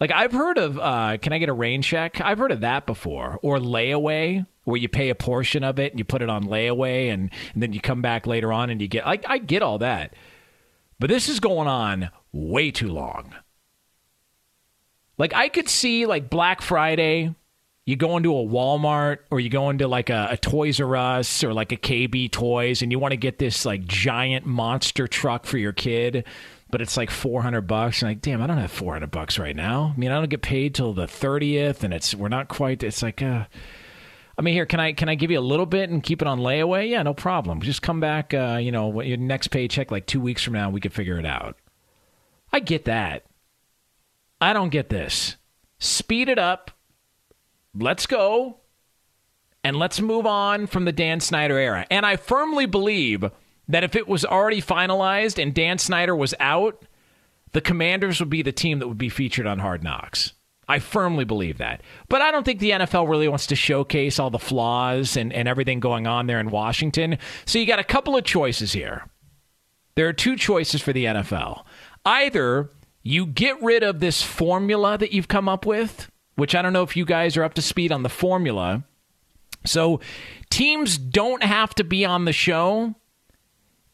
[0.00, 2.20] Like I've heard of, uh, can I get a rain check?
[2.22, 5.98] I've heard of that before, or layaway, where you pay a portion of it and
[5.98, 8.88] you put it on layaway, and, and then you come back later on and you
[8.88, 9.06] get.
[9.06, 10.14] I, I get all that,
[10.98, 13.34] but this is going on way too long.
[15.18, 17.34] Like I could see like Black Friday,
[17.84, 21.44] you go into a Walmart or you go into like a, a Toys R Us
[21.44, 25.44] or like a KB Toys, and you want to get this like giant monster truck
[25.44, 26.24] for your kid
[26.70, 28.02] but it's like 400 bucks.
[28.02, 29.92] And like, damn, I don't have 400 bucks right now.
[29.94, 33.02] I mean, I don't get paid till the 30th and it's, we're not quite, it's
[33.02, 33.44] like, uh,
[34.38, 36.28] I mean, here, can I, can I give you a little bit and keep it
[36.28, 36.88] on layaway?
[36.88, 37.60] Yeah, no problem.
[37.60, 40.80] Just come back, uh, you know, your next paycheck, like two weeks from now, we
[40.80, 41.56] could figure it out.
[42.52, 43.26] I get that.
[44.40, 45.36] I don't get this.
[45.78, 46.70] Speed it up.
[47.74, 48.58] Let's go.
[49.62, 51.86] And let's move on from the Dan Snyder era.
[51.90, 53.30] And I firmly believe
[53.70, 56.84] that if it was already finalized and Dan Snyder was out,
[57.52, 60.32] the Commanders would be the team that would be featured on Hard Knocks.
[60.68, 61.82] I firmly believe that.
[62.08, 65.48] But I don't think the NFL really wants to showcase all the flaws and, and
[65.48, 67.18] everything going on there in Washington.
[67.44, 69.04] So you got a couple of choices here.
[69.96, 71.64] There are two choices for the NFL.
[72.04, 72.70] Either
[73.02, 76.84] you get rid of this formula that you've come up with, which I don't know
[76.84, 78.84] if you guys are up to speed on the formula.
[79.66, 80.00] So
[80.50, 82.94] teams don't have to be on the show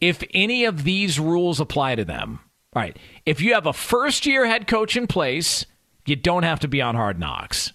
[0.01, 2.41] if any of these rules apply to them.
[2.75, 2.99] All right.
[3.25, 5.67] If you have a first year head coach in place,
[6.05, 7.73] you don't have to be on hard knocks.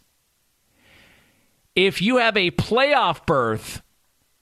[1.76, 3.82] If you have a playoff berth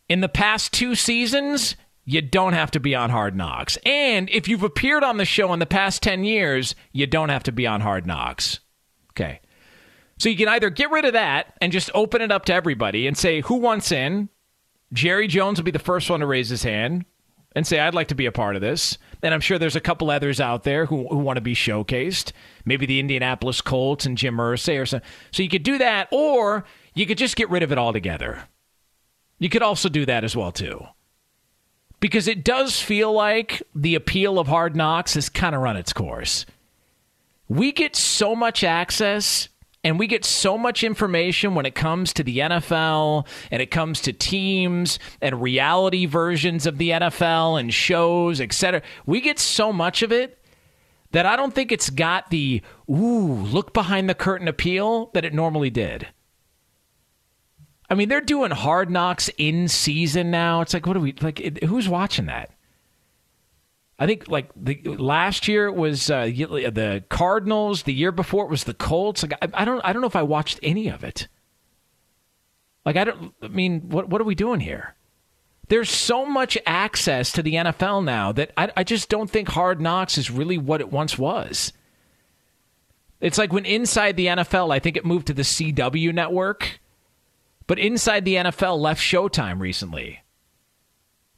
[0.08, 3.78] in the past two seasons, you don't have to be on hard knocks.
[3.86, 7.44] And if you've appeared on the show in the past 10 years, you don't have
[7.44, 8.60] to be on hard knocks.
[9.12, 9.42] Okay.
[10.18, 13.08] So you can either get rid of that and just open it up to everybody
[13.08, 14.28] and say, who wants in?
[14.92, 17.06] Jerry Jones will be the first one to raise his hand
[17.56, 18.98] and say, I'd like to be a part of this.
[19.22, 22.32] And I'm sure there's a couple others out there who, who want to be showcased.
[22.64, 25.02] Maybe the Indianapolis Colts and Jim Irsay or so.
[25.32, 28.44] So you could do that, or you could just get rid of it altogether.
[29.40, 30.86] You could also do that as well, too.
[32.00, 35.92] Because it does feel like the appeal of hard knocks has kind of run its
[35.92, 36.46] course.
[37.50, 39.50] We get so much access
[39.84, 44.02] and we get so much information when it comes to the NFL and it comes
[44.02, 48.82] to teams and reality versions of the NFL and shows, etc.
[49.06, 50.44] We get so much of it
[51.12, 55.34] that I don't think it's got the ooh, look behind the curtain appeal that it
[55.34, 56.08] normally did.
[57.90, 60.62] I mean, they're doing hard knocks in season now.
[60.62, 61.64] It's like, what are we like?
[61.64, 62.52] Who's watching that?
[64.00, 67.84] I think like the last year it was uh, the Cardinals.
[67.84, 69.24] The year before it was the Colts.
[69.24, 71.28] Like I, I, don't I don't know if I watched any of it.
[72.86, 73.34] Like I don't.
[73.44, 74.96] I mean, what what are we doing here?
[75.68, 79.80] There's so much access to the NFL now that I, I just don't think Hard
[79.82, 81.74] Knocks is really what it once was.
[83.20, 86.80] It's like when inside the NFL, I think it moved to the CW network,
[87.68, 90.22] but inside the NFL left Showtime recently.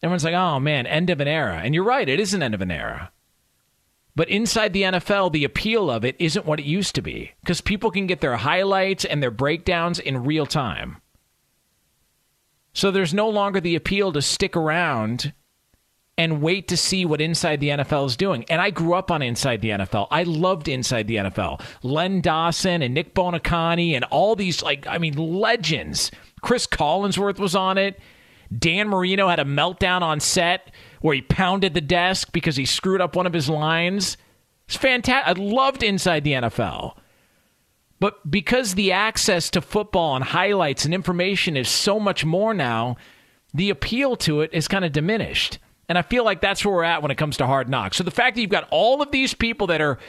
[0.03, 1.61] Everyone's like, oh man, end of an era.
[1.63, 3.11] And you're right, it is an end of an era.
[4.15, 7.61] But inside the NFL, the appeal of it isn't what it used to be because
[7.61, 10.97] people can get their highlights and their breakdowns in real time.
[12.73, 15.33] So there's no longer the appeal to stick around
[16.17, 18.45] and wait to see what Inside the NFL is doing.
[18.49, 20.07] And I grew up on Inside the NFL.
[20.11, 21.61] I loved Inside the NFL.
[21.83, 26.11] Len Dawson and Nick Buoniconti and all these, like, I mean, legends.
[26.41, 27.99] Cris Collinsworth was on it.
[28.57, 30.71] Dan Marino had a meltdown on set
[31.01, 34.17] where he pounded the desk because he screwed up one of his lines.
[34.67, 35.37] It's fantastic.
[35.37, 36.95] I loved Inside the NFL.
[37.99, 42.97] But because the access to football and highlights and information is so much more now,
[43.53, 45.59] the appeal to it is kind of diminished.
[45.87, 47.97] And I feel like that's where we're at when it comes to hard knocks.
[47.97, 49.99] So the fact that you've got all of these people that are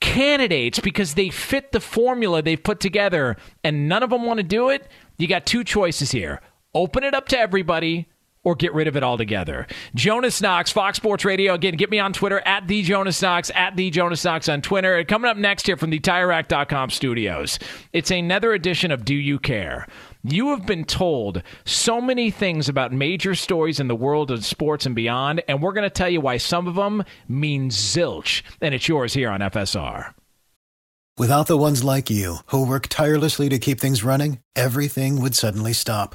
[0.00, 4.44] candidates because they fit the formula they've put together and none of them want to
[4.44, 4.86] do it,
[5.16, 6.40] you got two choices here
[6.74, 8.08] open it up to everybody
[8.44, 9.66] or get rid of it altogether.
[9.94, 11.54] Jonas Knox, Fox Sports Radio.
[11.54, 15.02] Again, get me on Twitter at the Jonas Knox, at the Jonas Knox on Twitter.
[15.04, 17.58] Coming up next here from the TireRack.com studios,
[17.92, 19.86] it's another edition of Do You Care?
[20.24, 24.86] You have been told so many things about major stories in the world of sports
[24.86, 28.42] and beyond, and we're going to tell you why some of them mean zilch.
[28.60, 30.14] And it's yours here on FSR.
[31.18, 35.72] Without the ones like you, who work tirelessly to keep things running, everything would suddenly
[35.72, 36.14] stop.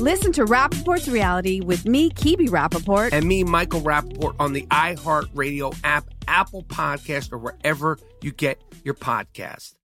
[0.00, 3.12] Listen to Rapaport's reality with me, Kebe Rapaport.
[3.12, 8.94] And me, Michael Rapaport, on the iHeartRadio app, Apple Podcast, or wherever you get your
[8.94, 9.74] podcast.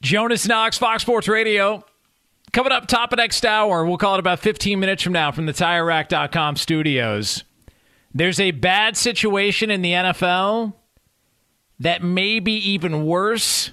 [0.00, 1.84] Jonas Knox, Fox Sports Radio.
[2.52, 5.44] Coming up top of next hour, we'll call it about 15 minutes from now from
[5.44, 7.44] the TireRack.com studios.
[8.14, 10.72] There's a bad situation in the NFL
[11.80, 13.72] that may be even worse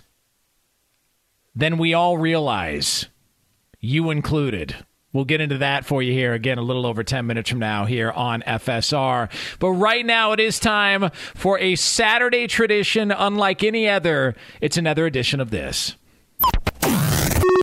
[1.55, 3.07] than we all realize,
[3.79, 4.75] you included.
[5.13, 7.85] We'll get into that for you here again a little over 10 minutes from now
[7.85, 9.29] here on FSR.
[9.59, 14.35] But right now, it is time for a Saturday tradition unlike any other.
[14.61, 15.95] It's another edition of this.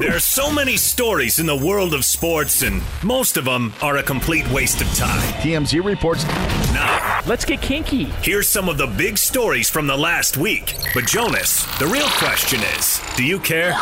[0.00, 3.96] There are so many stories in the world of sports, and most of them are
[3.96, 5.20] a complete waste of time.
[5.42, 6.24] TMZ reports.
[6.72, 8.04] Now, let's get kinky.
[8.22, 10.76] Here's some of the big stories from the last week.
[10.94, 13.76] But, Jonas, the real question is do you care?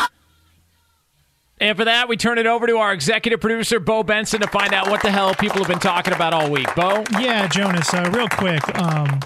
[1.59, 4.73] And for that, we turn it over to our executive producer, Bo Benson, to find
[4.73, 6.67] out what the hell people have been talking about all week.
[6.75, 7.03] Bo?
[7.19, 8.61] Yeah, Jonas, uh, real quick.
[8.79, 9.19] Um,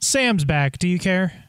[0.00, 0.78] Sam's back.
[0.78, 1.44] Do you care?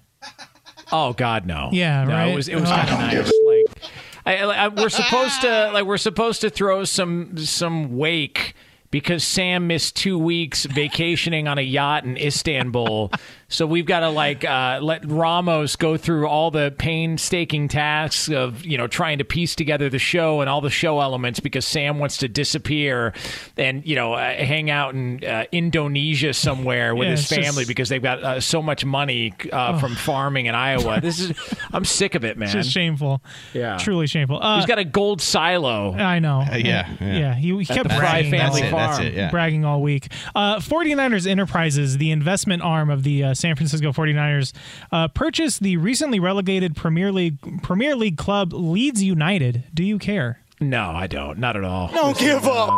[0.91, 1.69] Oh God, no.
[1.71, 2.27] Yeah, no, right?
[2.31, 2.75] It was it was Oh.
[2.75, 3.31] kind of nice.
[3.45, 3.81] Like,
[4.25, 8.55] I, I, we're supposed to like we're supposed to throw some some wake
[8.89, 13.11] because Sam missed two weeks vacationing on a yacht in Istanbul.
[13.49, 18.65] So we've got to like uh, let Ramos go through all the painstaking tasks of
[18.65, 21.97] you know trying to piece together the show and all the show elements because Sam
[21.99, 23.13] wants to disappear
[23.55, 27.41] and you know uh, hang out in uh, Indonesia somewhere with Yeah, his it's just-
[27.47, 30.99] family because they've got uh, so much money uh, from farming in Iowa.
[31.07, 31.31] This is
[31.71, 32.47] I'm sick of it, man.
[32.47, 33.21] It's just shameful.
[33.53, 33.77] Yeah.
[33.77, 34.43] Truly shameful.
[34.43, 35.93] Uh, He's got a gold silo.
[35.93, 36.41] I know.
[36.41, 37.17] Uh, yeah, yeah.
[37.17, 37.33] Yeah.
[37.35, 38.31] He, he kept bragging.
[38.31, 38.91] family all- farm.
[38.91, 39.31] That's it, yeah.
[39.31, 40.11] Bragging all week.
[40.35, 44.53] Uh, 49ers Enterprises, the investment arm of the uh, San Francisco 49ers,
[44.91, 49.63] uh, purchased the recently relegated Premier League Premier League club Leeds United.
[49.73, 50.39] Do you care?
[50.59, 51.37] No, I don't.
[51.37, 51.89] Not at all.
[51.89, 52.77] Don't give up.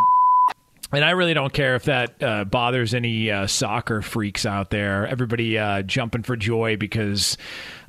[0.91, 5.05] And I really don't care if that uh, bothers any uh, soccer freaks out there.
[5.07, 7.37] Everybody uh, jumping for joy because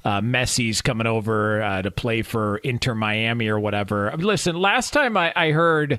[0.04, 4.12] uh, Messi's coming over uh, to play for Inter Miami or whatever.
[4.18, 5.98] Listen, last time I, I heard.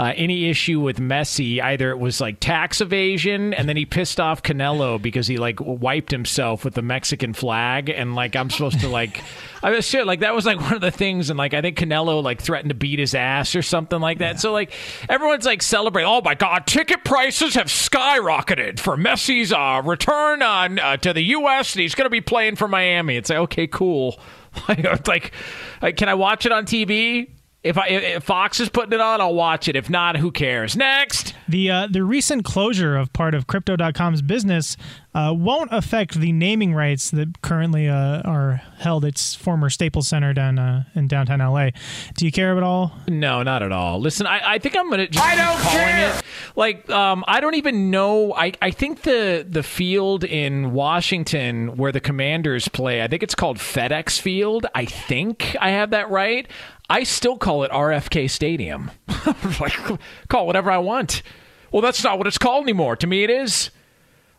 [0.00, 4.20] Uh, any issue with Messi, either it was like tax evasion, and then he pissed
[4.20, 8.78] off Canelo because he like wiped himself with the Mexican flag, and like I'm supposed
[8.80, 9.20] to like,
[9.62, 11.76] I was shit like that was like one of the things, and like I think
[11.76, 14.38] Canelo like threatened to beat his ass or something like that.
[14.38, 14.72] So like
[15.08, 16.08] everyone's like celebrating.
[16.08, 21.22] Oh my god, ticket prices have skyrocketed for Messi's uh, return on uh, to the
[21.22, 21.74] U.S.
[21.74, 23.16] and he's going to be playing for Miami.
[23.16, 24.18] It's like okay, cool.
[24.66, 25.32] Like,
[25.80, 27.28] like, can I watch it on TV?
[27.64, 29.74] If I if Fox is putting it on, I'll watch it.
[29.74, 30.76] If not, who cares?
[30.76, 31.34] Next.
[31.48, 34.76] The uh, the recent closure of part of Crypto.com's business
[35.12, 40.06] uh, won't affect the naming rights that currently uh, are held at its former Staples
[40.06, 41.70] Center down uh, in downtown LA.
[42.14, 42.92] Do you care at all?
[43.08, 43.98] No, not at all.
[43.98, 46.22] Listen, I, I think I'm gonna just I don't calling it.
[46.54, 48.34] Like, um, I don't even know.
[48.34, 53.34] I, I think the the field in Washington where the Commanders play, I think it's
[53.34, 54.66] called FedEx Field.
[54.76, 56.46] I think I have that right.
[56.88, 58.90] I still call it RFK Stadium.
[59.60, 61.22] like, call whatever I want.
[61.70, 62.96] Well, that's not what it's called anymore.
[62.96, 63.70] To me, it is.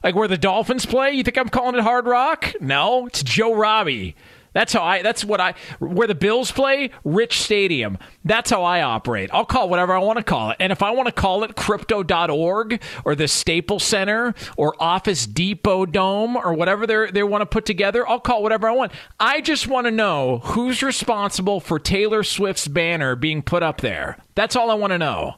[0.03, 2.53] Like where the Dolphins play, you think I'm calling it Hard Rock?
[2.61, 4.15] No, it's Joe Robbie.
[4.53, 5.01] That's how I.
[5.01, 5.53] That's what I.
[5.79, 7.97] Where the Bills play, Rich Stadium.
[8.25, 9.29] That's how I operate.
[9.33, 11.55] I'll call whatever I want to call it, and if I want to call it
[11.55, 17.45] Crypto.org or the Staples Center or Office Depot Dome or whatever they they want to
[17.45, 18.91] put together, I'll call whatever I want.
[19.19, 24.17] I just want to know who's responsible for Taylor Swift's banner being put up there.
[24.35, 25.35] That's all I want to know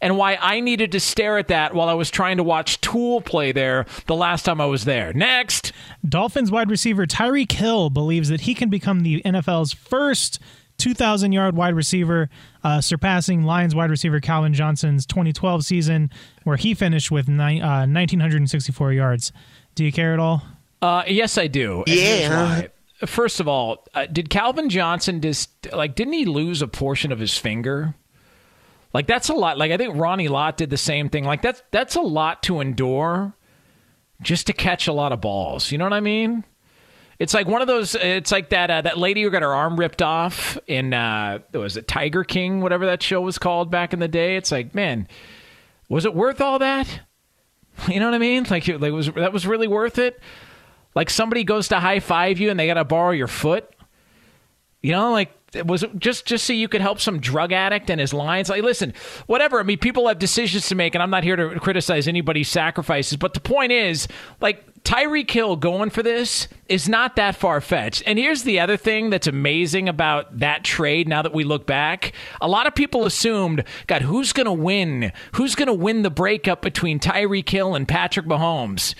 [0.00, 3.20] and why I needed to stare at that while I was trying to watch Tool
[3.20, 5.12] play there the last time I was there.
[5.12, 5.72] Next.
[6.08, 10.40] Dolphins wide receiver Tyreek Hill believes that he can become the NFL's first
[10.78, 12.30] 2,000 yard wide receiver,
[12.64, 16.10] uh, surpassing Lions wide receiver Calvin Johnson's 2012 season,
[16.44, 19.32] where he finished with nine, uh, 1,964 yards.
[19.74, 20.42] Do you care at all?
[20.82, 21.84] Uh, yes, I do.
[21.86, 22.68] And here's why.
[23.06, 27.18] First of all, uh, did Calvin Johnson just like didn't he lose a portion of
[27.18, 27.94] his finger?
[28.92, 29.58] Like that's a lot.
[29.58, 31.24] Like I think Ronnie Lott did the same thing.
[31.24, 33.34] Like that's that's a lot to endure
[34.22, 35.70] just to catch a lot of balls.
[35.70, 36.44] You know what I mean?
[37.18, 37.94] It's like one of those.
[37.94, 41.76] It's like that uh, that lady who got her arm ripped off in uh, was
[41.76, 44.36] it Tiger King, whatever that show was called back in the day.
[44.36, 45.06] It's like, man,
[45.88, 47.00] was it worth all that?
[47.88, 48.44] You know what I mean?
[48.50, 50.20] Like, like was that was really worth it?
[50.94, 53.70] Like somebody goes to high five you and they got to borrow your foot.
[54.82, 55.32] You know, like
[55.66, 58.48] was just just so you could help some drug addict and his lines?
[58.48, 58.94] Like, listen,
[59.26, 59.60] whatever.
[59.60, 63.16] I mean, people have decisions to make, and I'm not here to criticize anybody's sacrifices.
[63.16, 64.06] But the point is,
[64.40, 68.02] like Tyreek Hill going for this is not that far fetched.
[68.06, 71.08] And here's the other thing that's amazing about that trade.
[71.08, 75.12] Now that we look back, a lot of people assumed, God, who's going to win?
[75.32, 78.94] Who's going to win the breakup between Tyreek Hill and Patrick Mahomes?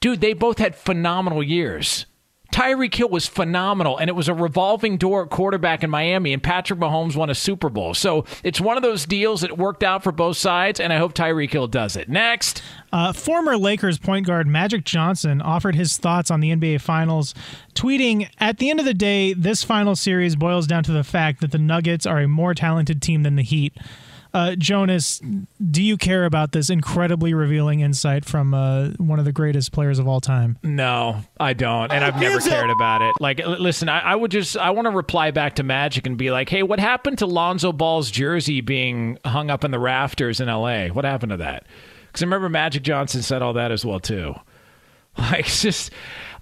[0.00, 2.06] Dude, they both had phenomenal years.
[2.56, 6.80] Tyreek Hill was phenomenal, and it was a revolving door quarterback in Miami, and Patrick
[6.80, 7.92] Mahomes won a Super Bowl.
[7.92, 11.12] So it's one of those deals that worked out for both sides, and I hope
[11.12, 12.08] Tyreek Hill does it.
[12.08, 12.62] Next.
[12.94, 17.34] Uh, former Lakers point guard Magic Johnson offered his thoughts on the NBA Finals,
[17.74, 21.42] tweeting At the end of the day, this final series boils down to the fact
[21.42, 23.76] that the Nuggets are a more talented team than the Heat.
[24.36, 25.18] Uh, Jonas,
[25.70, 29.98] do you care about this incredibly revealing insight from uh, one of the greatest players
[29.98, 30.58] of all time?
[30.62, 33.14] No, I don't, and I've never cared about it.
[33.18, 36.18] Like, l- listen, I, I would just I want to reply back to Magic and
[36.18, 40.38] be like, hey, what happened to Lonzo Ball's jersey being hung up in the rafters
[40.38, 40.90] in L.A.?
[40.90, 41.64] What happened to that?
[42.08, 44.34] Because I remember Magic Johnson said all that as well too.
[45.18, 45.90] Like, it's just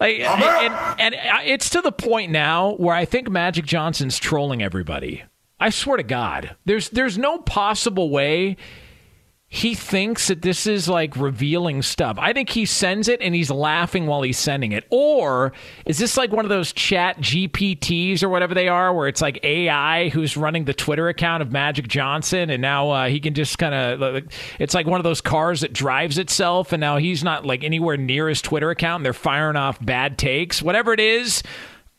[0.01, 4.65] like, and, and, and it's to the point now where I think Magic Johnson's trolling
[4.65, 5.23] everybody.
[5.61, 8.57] I swear to God, there's there's no possible way
[9.55, 12.17] he thinks that this is like revealing stuff.
[12.19, 14.85] I think he sends it and he's laughing while he's sending it.
[14.91, 15.53] Or
[15.87, 19.39] is this like one of those chat GPTs or whatever they are, where it's like
[19.45, 23.57] AI who's running the Twitter account of Magic Johnson and now uh, he can just
[23.57, 24.25] kind of,
[24.59, 27.97] it's like one of those cars that drives itself and now he's not like anywhere
[27.97, 30.63] near his Twitter account and they're firing off bad takes.
[30.63, 31.45] Whatever it is,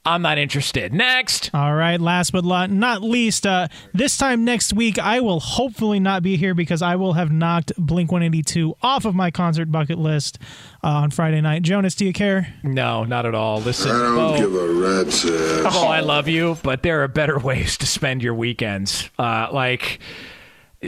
[0.06, 0.94] I'm not interested.
[0.94, 1.50] Next.
[1.54, 2.00] All right.
[2.00, 6.54] Last but not least, uh, this time next week, I will hopefully not be here
[6.54, 10.38] because I will have knocked Blink 182 off of my concert bucket list
[10.84, 11.64] uh, on Friday night.
[11.64, 12.54] Jonas, do you care?
[12.62, 13.62] No, not at all.
[13.62, 15.74] Listen, I don't Bo, give a rat's ass.
[15.76, 19.10] Oh, I love you, but there are better ways to spend your weekends.
[19.18, 20.00] Uh, like,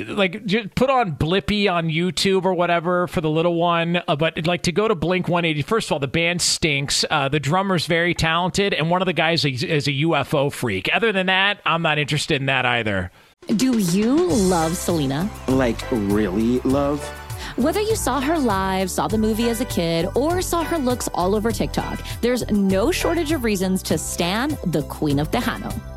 [0.05, 4.01] like just put on Blippi on YouTube or whatever for the little one.
[4.07, 5.61] Uh, but like to go to Blink 180.
[5.63, 7.05] First of all, the band stinks.
[7.09, 10.89] Uh, the drummer's very talented, and one of the guys is, is a UFO freak.
[10.93, 13.11] Other than that, I'm not interested in that either.
[13.55, 15.29] Do you love Selena?
[15.47, 17.03] Like, really love?
[17.55, 21.07] Whether you saw her live, saw the movie as a kid, or saw her looks
[21.13, 25.96] all over TikTok, there's no shortage of reasons to stan the Queen of Tejano.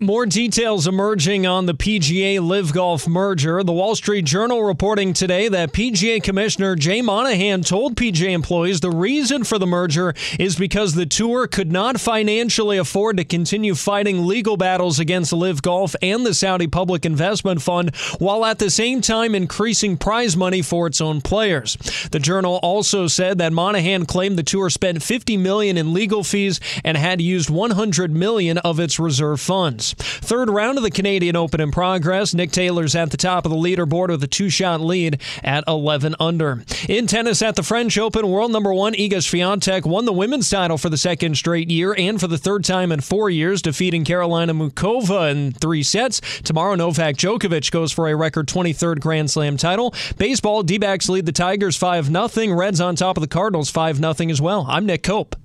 [0.00, 3.62] More details emerging on the PGA LIV Golf merger.
[3.62, 8.90] The Wall Street Journal reporting today that PGA Commissioner Jay Monahan told PGA employees the
[8.90, 14.26] reason for the merger is because the tour could not financially afford to continue fighting
[14.26, 19.00] legal battles against LIV Golf and the Saudi Public Investment Fund while at the same
[19.00, 21.76] time increasing prize money for its own players.
[22.10, 26.58] The Journal also said that Monahan claimed the tour spent 50 million in legal fees
[26.82, 29.83] and had used 100 million of its reserve funds.
[29.92, 32.34] Third round of the Canadian Open in progress.
[32.34, 36.16] Nick Taylor's at the top of the leaderboard with a two shot lead at 11
[36.18, 36.64] under.
[36.88, 40.78] In tennis at the French Open, world number one Iga Swiatek won the women's title
[40.78, 44.56] for the second straight year and for the third time in four years, defeating Karolina
[44.56, 46.20] Muchova in three sets.
[46.42, 49.94] Tomorrow, Novak Djokovic goes for a record 23rd Grand Slam title.
[50.16, 52.54] Baseball, D backs lead the Tigers 5 0.
[52.54, 54.66] Reds on top of the Cardinals 5 0 as well.
[54.68, 55.43] I'm Nick Cope.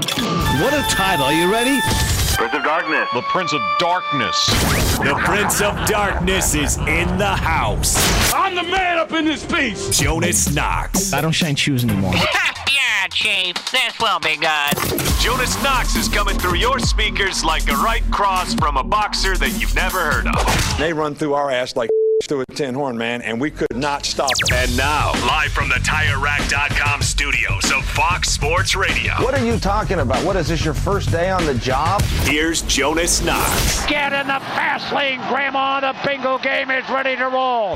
[0.00, 1.26] What a title.
[1.26, 1.78] Are you ready?
[2.36, 3.08] Prince of Darkness.
[3.12, 4.48] The Prince of Darkness.
[4.98, 7.96] The Prince of Darkness is in the house.
[8.32, 9.98] I'm the man up in this piece.
[9.98, 11.12] Jonas Knox.
[11.12, 12.14] I don't shine shoes anymore.
[12.14, 13.54] yeah, Chief.
[13.70, 15.00] This will be good.
[15.20, 19.60] Jonas Knox is coming through your speakers like a right cross from a boxer that
[19.60, 20.78] you've never heard of.
[20.78, 21.90] They run through our ass like
[22.28, 24.58] through a tin horn, man, and we could not stop them.
[24.58, 29.12] And now, live from the TireRack.com studios of Fox Sports Radio.
[29.20, 30.24] What are you talking about?
[30.24, 32.02] What is this, your first day on the job?
[32.24, 33.86] Here's Jonas Knox.
[33.86, 35.80] Get in the fast lane, Grandma.
[35.80, 37.74] The bingo game is ready to roll.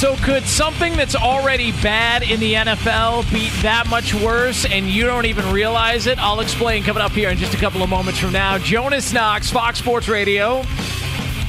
[0.00, 5.04] So could something that's already bad in the NFL be that much worse and you
[5.04, 6.18] don't even realize it?
[6.18, 8.56] I'll explain coming up here in just a couple of moments from now.
[8.56, 10.62] Jonas Knox, Fox Sports Radio.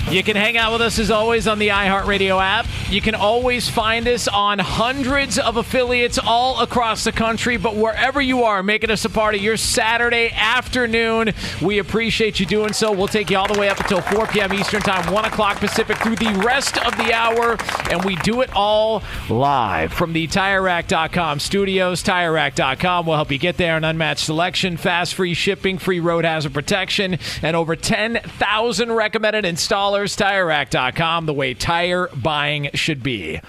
[0.10, 2.66] You can hang out with us as always on the iHeartRadio app.
[2.90, 8.20] You can always find us on hundreds of affiliates all across the country, but wherever
[8.20, 12.92] you are, making us a part of your Saturday afternoon, we appreciate you doing so.
[12.92, 14.54] We'll take you all the way up until 4 p.m.
[14.54, 17.56] Eastern Time, 1 o'clock Pacific through the rest of the hour,
[17.90, 22.04] and we do it all live from the TireRack.com studios.
[22.04, 23.78] TireRack.com will help you get there.
[23.78, 29.91] An unmatched selection, fast free shipping, free road hazard protection, and over 10,000 recommended installers.
[29.92, 33.42] TireRack.com, the way tire buying should be.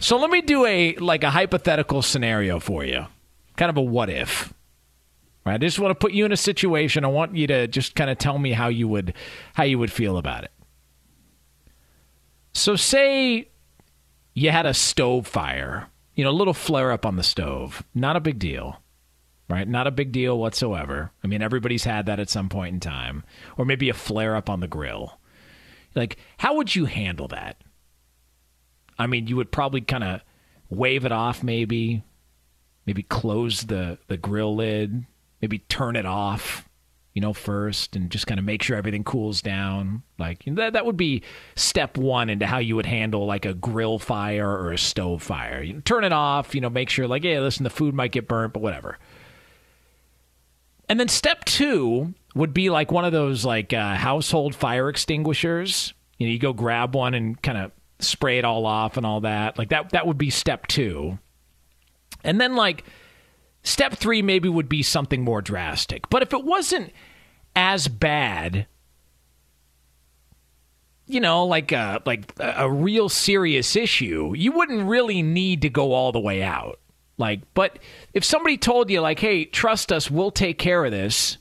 [0.00, 3.06] So let me do a like a hypothetical scenario for you.
[3.56, 4.52] Kind of a what if.
[5.44, 5.54] Right?
[5.54, 7.04] I just want to put you in a situation.
[7.04, 9.14] I want you to just kind of tell me how you would
[9.54, 10.52] how you would feel about it.
[12.52, 13.48] So say
[14.34, 17.82] you had a stove fire, you know, a little flare up on the stove.
[17.94, 18.80] Not a big deal.
[19.50, 19.66] Right?
[19.66, 21.10] Not a big deal whatsoever.
[21.24, 23.24] I mean, everybody's had that at some point in time.
[23.58, 25.18] Or maybe a flare up on the grill.
[25.94, 27.56] Like, how would you handle that?
[28.98, 30.20] I mean, you would probably kind of
[30.68, 32.02] wave it off, maybe,
[32.86, 35.06] maybe close the the grill lid,
[35.40, 36.68] maybe turn it off,
[37.14, 40.02] you know, first, and just kind of make sure everything cools down.
[40.18, 41.22] Like that that would be
[41.56, 45.62] step one into how you would handle like a grill fire or a stove fire.
[45.62, 48.28] You turn it off, you know, make sure like, yeah, listen, the food might get
[48.28, 48.98] burnt, but whatever.
[50.88, 55.94] And then step two would be like one of those like uh, household fire extinguishers.
[56.18, 59.20] You know, you go grab one and kind of spray it all off and all
[59.22, 59.58] that.
[59.58, 61.18] Like that that would be step 2.
[62.22, 62.84] And then like
[63.62, 66.08] step 3 maybe would be something more drastic.
[66.10, 66.92] But if it wasn't
[67.56, 68.66] as bad,
[71.06, 75.92] you know, like a like a real serious issue, you wouldn't really need to go
[75.92, 76.78] all the way out.
[77.18, 77.78] Like, but
[78.14, 81.36] if somebody told you like, "Hey, trust us, we'll take care of this."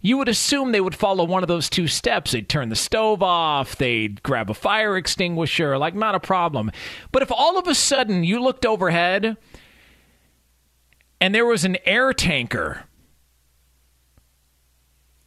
[0.00, 2.32] You would assume they would follow one of those two steps.
[2.32, 6.70] They'd turn the stove off, they'd grab a fire extinguisher, like, not a problem.
[7.10, 9.36] But if all of a sudden you looked overhead
[11.20, 12.84] and there was an air tanker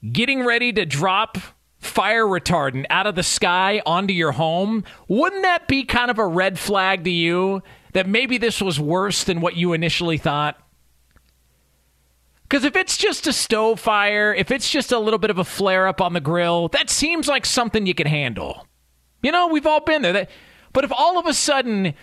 [0.10, 1.38] getting ready to drop
[1.80, 6.26] fire retardant out of the sky onto your home, wouldn't that be kind of a
[6.26, 7.62] red flag to you
[7.94, 10.61] that maybe this was worse than what you initially thought?
[12.52, 15.46] Because if it's just a stove fire, if it's just a little bit of a
[15.46, 18.68] flare up on the grill, that seems like something you can handle.
[19.24, 20.28] You know, we've all been there.
[20.74, 21.94] But if all of a sudden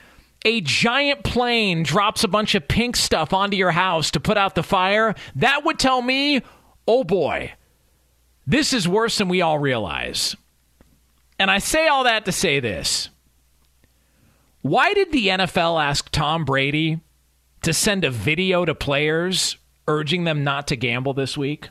[0.46, 4.54] a giant plane drops a bunch of pink stuff onto your house to put out
[4.54, 6.40] the fire, that would tell me,
[6.86, 7.52] oh boy,
[8.46, 10.34] this is worse than we all realize.
[11.38, 13.10] And I say all that to say this.
[14.62, 17.00] Why did the NFL ask Tom Brady
[17.60, 19.58] to send a video to players
[19.88, 21.70] urging them not to gamble this week?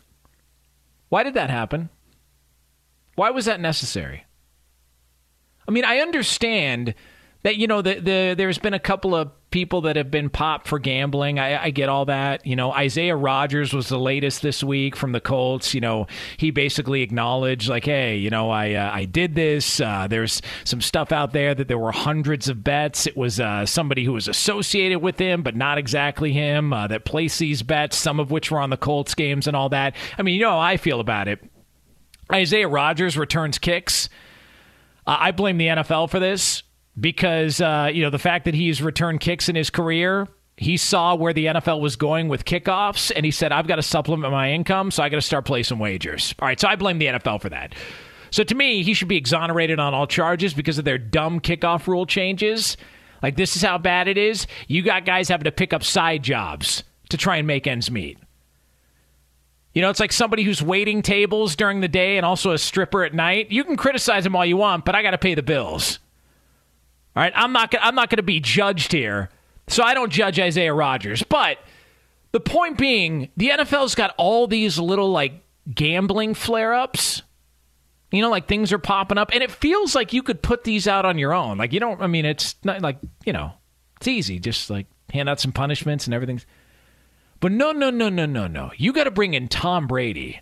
[1.10, 1.90] Why did that happen?
[3.16, 4.26] Why was that necessary?
[5.68, 6.94] I mean, I understand
[7.44, 10.68] that you know the, the there's been a couple of people that have been popped
[10.68, 11.40] for gambling.
[11.40, 12.46] I, I get all that.
[12.46, 15.74] You know, Isaiah Rodgers was the latest this week from the Colts.
[15.74, 19.80] You know, he basically acknowledged like, hey, you know, I uh, I did this.
[19.80, 23.08] Uh, there's some stuff out there that there were hundreds of bets.
[23.08, 27.06] It was uh, somebody who was associated with him, but not exactly him uh, that
[27.06, 27.96] placed these bets.
[27.96, 29.96] Some of which were on the Colts games and all that.
[30.18, 31.40] I mean, you know how I feel about it.
[32.32, 34.10] Isaiah Rodgers returns kicks.
[35.10, 36.64] I blame the NFL for this
[37.00, 40.28] because uh, you know the fact that he's returned kicks in his career.
[40.60, 43.84] He saw where the NFL was going with kickoffs, and he said, "I've got to
[43.84, 46.98] supplement my income, so I got to start placing wagers." All right, so I blame
[46.98, 47.76] the NFL for that.
[48.32, 51.88] So to me, he should be exonerated on all charges because of their dumb kickoff
[51.88, 52.76] rule changes.
[53.22, 54.48] Like this is how bad it is.
[54.68, 58.18] You got guys having to pick up side jobs to try and make ends meet.
[59.74, 63.04] You know, it's like somebody who's waiting tables during the day and also a stripper
[63.04, 63.52] at night.
[63.52, 66.00] You can criticize them all you want, but I got to pay the bills.
[67.18, 69.30] All right, I'm not I'm not going to be judged here,
[69.68, 71.24] so I don't judge Isaiah Rodgers.
[71.24, 71.58] But
[72.32, 75.44] the point being, the NFL's got all these little like
[75.74, 77.24] gambling flare ups.
[78.12, 80.88] You know, like things are popping up, and it feels like you could put these
[80.88, 81.58] out on your own.
[81.58, 82.00] Like you don't.
[82.04, 83.54] I mean, it's not like you know,
[83.96, 84.38] it's easy.
[84.38, 86.40] Just like hand out some punishments and everything.
[87.40, 88.70] But no, no, no, no, no, no.
[88.78, 90.42] You got to bring in Tom Brady.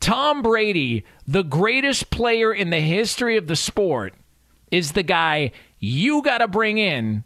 [0.00, 4.14] Tom Brady, the greatest player in the history of the sport,
[4.70, 5.52] is the guy
[5.84, 7.24] you got to bring in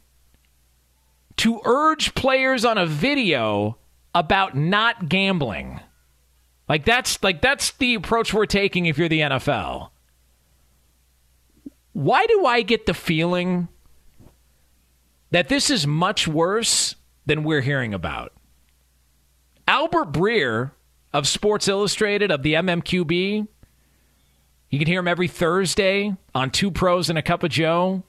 [1.37, 3.79] to urge players on a video
[4.15, 5.81] about not gambling.
[6.69, 9.91] Like that's like that's the approach we're taking if you're the NFL.
[11.93, 13.69] Why do I get the feeling
[15.31, 16.97] that this is much worse
[17.27, 18.33] than we're hearing about?
[19.67, 20.73] Albert Breer
[21.13, 23.47] of Sports Illustrated of the MMQB,
[24.71, 28.03] you can hear him every Thursday on Two Pros and a Cup of Joe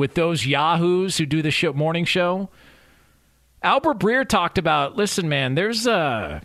[0.00, 2.48] with those yahoos who do the show, morning show.
[3.62, 6.40] Albert Breer talked about, listen, man, there's a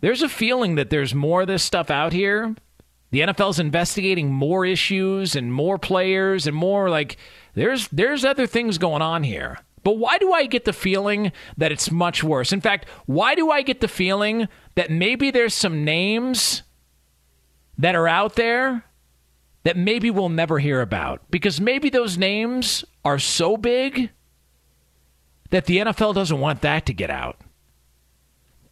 [0.00, 2.56] there's a feeling that there's more of this stuff out here.
[3.12, 7.16] The NFL's investigating more issues and more players and more like
[7.54, 9.58] there's there's other things going on here.
[9.84, 12.52] But why do I get the feeling that it's much worse?
[12.52, 16.64] In fact, why do I get the feeling that maybe there's some names
[17.78, 18.84] that are out there
[19.62, 24.10] that maybe we'll never hear about because maybe those names are so big
[25.50, 27.38] that the NFL doesn't want that to get out.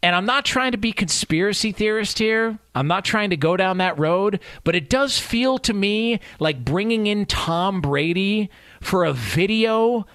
[0.03, 2.59] And I'm not trying to be conspiracy theorist here.
[2.75, 6.65] I'm not trying to go down that road, but it does feel to me like
[6.65, 8.49] bringing in Tom Brady
[8.81, 10.07] for a video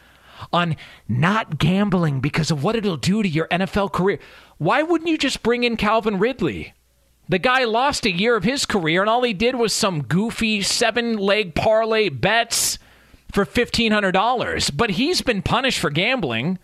[0.53, 4.19] on not gambling because of what it'll do to your NFL career.
[4.57, 6.73] Why wouldn't you just bring in Calvin Ridley?
[7.29, 10.61] The guy lost a year of his career, and all he did was some goofy
[10.61, 12.77] seven leg parlay bets
[13.31, 14.75] for $1,500.
[14.75, 16.59] But he's been punished for gambling.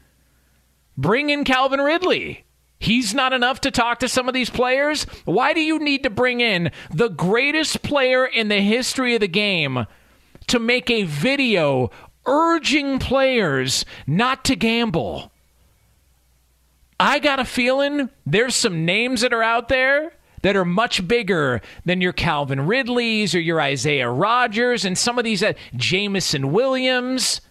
[0.98, 2.44] Bring in Calvin Ridley.
[2.78, 5.04] He's not enough to talk to some of these players.
[5.26, 9.28] Why do you need to bring in the greatest player in the history of the
[9.28, 9.86] game
[10.48, 11.92] to make a video
[12.26, 15.32] urging players not to gamble?
[17.00, 21.62] I got a feeling there's some names that are out there that are much bigger
[21.86, 27.42] than your Calvin Ridleys or your Isaiah Rodgers and some of these uh, Jameson Williams.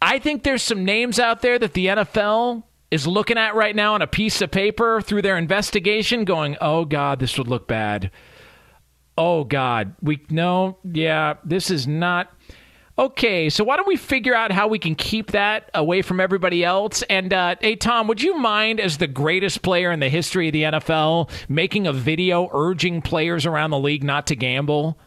[0.00, 3.94] I think there's some names out there that the NFL is looking at right now
[3.94, 8.10] on a piece of paper through their investigation going, "Oh god, this would look bad."
[9.16, 12.34] Oh god, we no, yeah, this is not
[12.98, 16.62] Okay, so why don't we figure out how we can keep that away from everybody
[16.62, 17.02] else?
[17.02, 20.52] And uh, hey, Tom, would you mind, as the greatest player in the history of
[20.52, 24.98] the NFL, making a video urging players around the league not to gamble?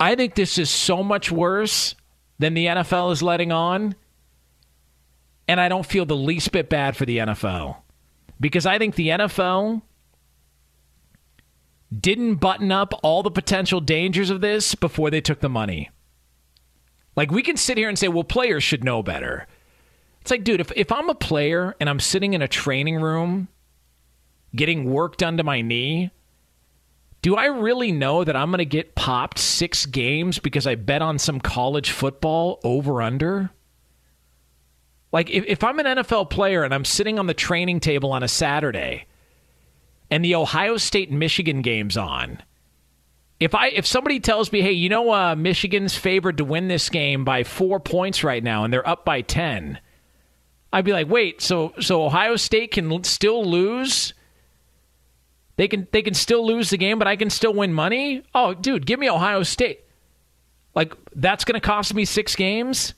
[0.00, 1.94] I think this is so much worse
[2.40, 3.94] than the NFL is letting on.
[5.46, 7.76] And I don't feel the least bit bad for the NFL
[8.40, 9.82] because I think the NFL
[11.96, 15.90] didn't button up all the potential dangers of this before they took the money.
[17.20, 19.46] Like we can sit here and say, well, players should know better.
[20.22, 23.48] It's like, dude, if, if I'm a player and I'm sitting in a training room
[24.56, 26.12] getting work done to my knee,
[27.20, 31.02] do I really know that I'm going to get popped six games because I bet
[31.02, 33.50] on some college football over under?
[35.12, 38.22] Like, if, if I'm an NFL player and I'm sitting on the training table on
[38.22, 39.04] a Saturday
[40.10, 42.42] and the Ohio State Michigan game's on,
[43.40, 46.90] if I if somebody tells me, hey, you know, uh, Michigan's favored to win this
[46.90, 49.80] game by four points right now, and they're up by ten,
[50.72, 54.12] I'd be like, wait, so so Ohio State can still lose?
[55.56, 58.22] They can they can still lose the game, but I can still win money.
[58.34, 59.80] Oh, dude, give me Ohio State.
[60.74, 62.94] Like, that's going to cost me six games?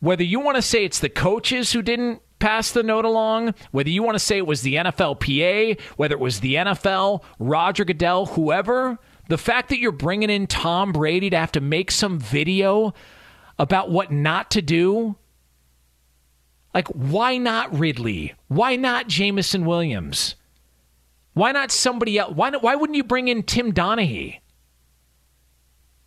[0.00, 3.90] Whether you want to say it's the coaches who didn't pass the note along, whether
[3.90, 8.26] you want to say it was the NFLPA, whether it was the NFL, Roger Goodell,
[8.26, 8.98] whoever,
[9.28, 12.94] the fact that you're bringing in Tom Brady to have to make some video
[13.58, 15.16] about what not to do,
[16.74, 18.34] like, why not Ridley?
[18.48, 20.34] Why not Jameson Williams?
[21.32, 22.34] Why not somebody else?
[22.34, 24.40] Why, why wouldn't you bring in Tim Donaghy?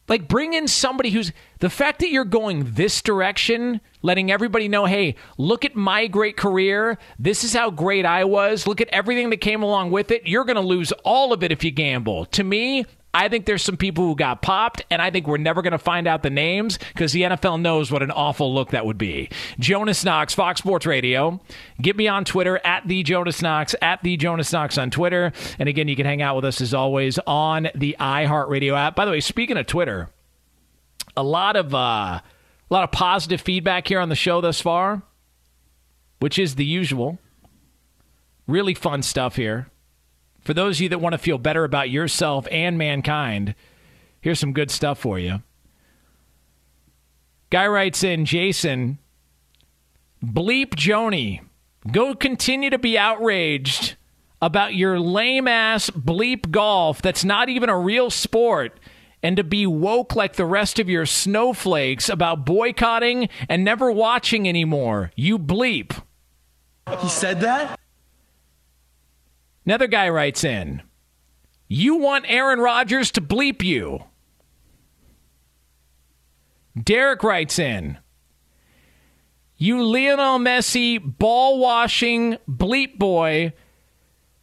[0.07, 4.85] Like, bring in somebody who's the fact that you're going this direction, letting everybody know,
[4.85, 6.97] hey, look at my great career.
[7.19, 8.65] This is how great I was.
[8.65, 10.25] Look at everything that came along with it.
[10.25, 12.25] You're going to lose all of it if you gamble.
[12.25, 15.63] To me, I think there's some people who got popped, and I think we're never
[15.63, 18.85] going to find out the names because the NFL knows what an awful look that
[18.85, 19.29] would be.
[19.57, 21.41] Jonas Knox, Fox Sports Radio.
[21.81, 25.33] Get me on Twitter at the Jonas Knox, at the Jonas Knox on Twitter.
[25.57, 28.95] And again, you can hang out with us as always on the iHeartRadio app.
[28.95, 30.09] By the way, speaking of Twitter,
[31.17, 32.23] a lot of uh, a
[32.69, 35.01] lot of positive feedback here on the show thus far,
[36.19, 37.17] which is the usual.
[38.45, 39.67] Really fun stuff here.
[40.41, 43.55] For those of you that want to feel better about yourself and mankind,
[44.21, 45.41] here's some good stuff for you.
[47.49, 48.99] Guy writes in Jason,
[50.23, 51.41] bleep Joni,
[51.91, 53.95] go continue to be outraged
[54.41, 58.79] about your lame ass bleep golf that's not even a real sport
[59.21, 64.47] and to be woke like the rest of your snowflakes about boycotting and never watching
[64.47, 65.11] anymore.
[65.15, 66.01] You bleep.
[66.99, 67.79] He said that?
[69.69, 70.81] Another guy writes in,
[71.67, 74.03] You want Aaron Rodgers to bleep you.
[76.75, 77.99] Derek writes in,
[79.57, 83.53] You Lionel Messi ball washing bleep boy.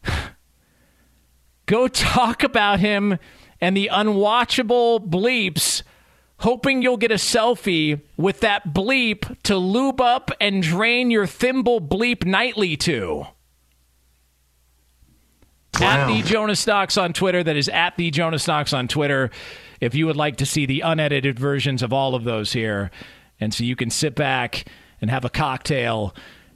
[1.66, 3.18] Go talk about him
[3.60, 5.82] and the unwatchable bleeps,
[6.38, 11.80] hoping you'll get a selfie with that bleep to lube up and drain your thimble
[11.80, 13.26] bleep nightly to.
[15.80, 17.42] At the Jonas Knox on Twitter.
[17.42, 19.30] That is at the Jonas Knox on Twitter.
[19.80, 22.90] If you would like to see the unedited versions of all of those here,
[23.40, 24.64] and so you can sit back
[25.00, 26.14] and have a cocktail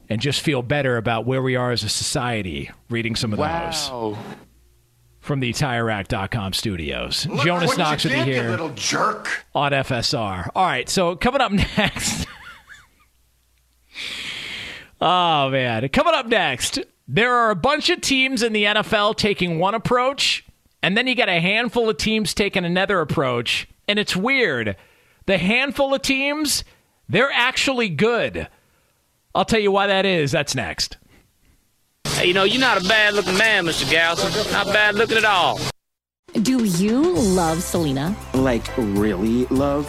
[0.09, 3.67] and just feel better about where we are as a society reading some of Wow.
[3.67, 4.17] those
[5.21, 7.27] from the TireRack.com studios.
[7.27, 9.45] Look Jonas what Knox you will be did, you here little jerk.
[9.55, 10.49] on FSR.
[10.55, 12.27] All right, so coming up next.
[15.01, 15.89] oh, man.
[15.91, 16.79] Coming up next,
[17.13, 20.45] there are a bunch of teams in the NFL taking one approach,
[20.81, 23.67] and then you got a handful of teams taking another approach.
[23.89, 24.77] And it's weird.
[25.27, 26.63] The handful of teams,
[27.09, 28.47] they're actually good.
[29.35, 30.31] I'll tell you why that is.
[30.31, 30.99] That's next.
[32.05, 33.85] Hey, you know, you're not a bad looking man, Mr.
[33.93, 34.53] Galson.
[34.53, 35.59] Not bad looking at all.
[36.43, 38.15] Do you love Selena?
[38.35, 39.89] Like, really love?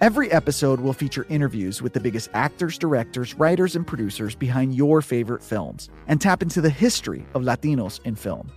[0.00, 5.02] Every episode will feature interviews with the biggest actors, directors, writers, and producers behind your
[5.02, 8.50] favorite films and tap into the history of Latinos in film.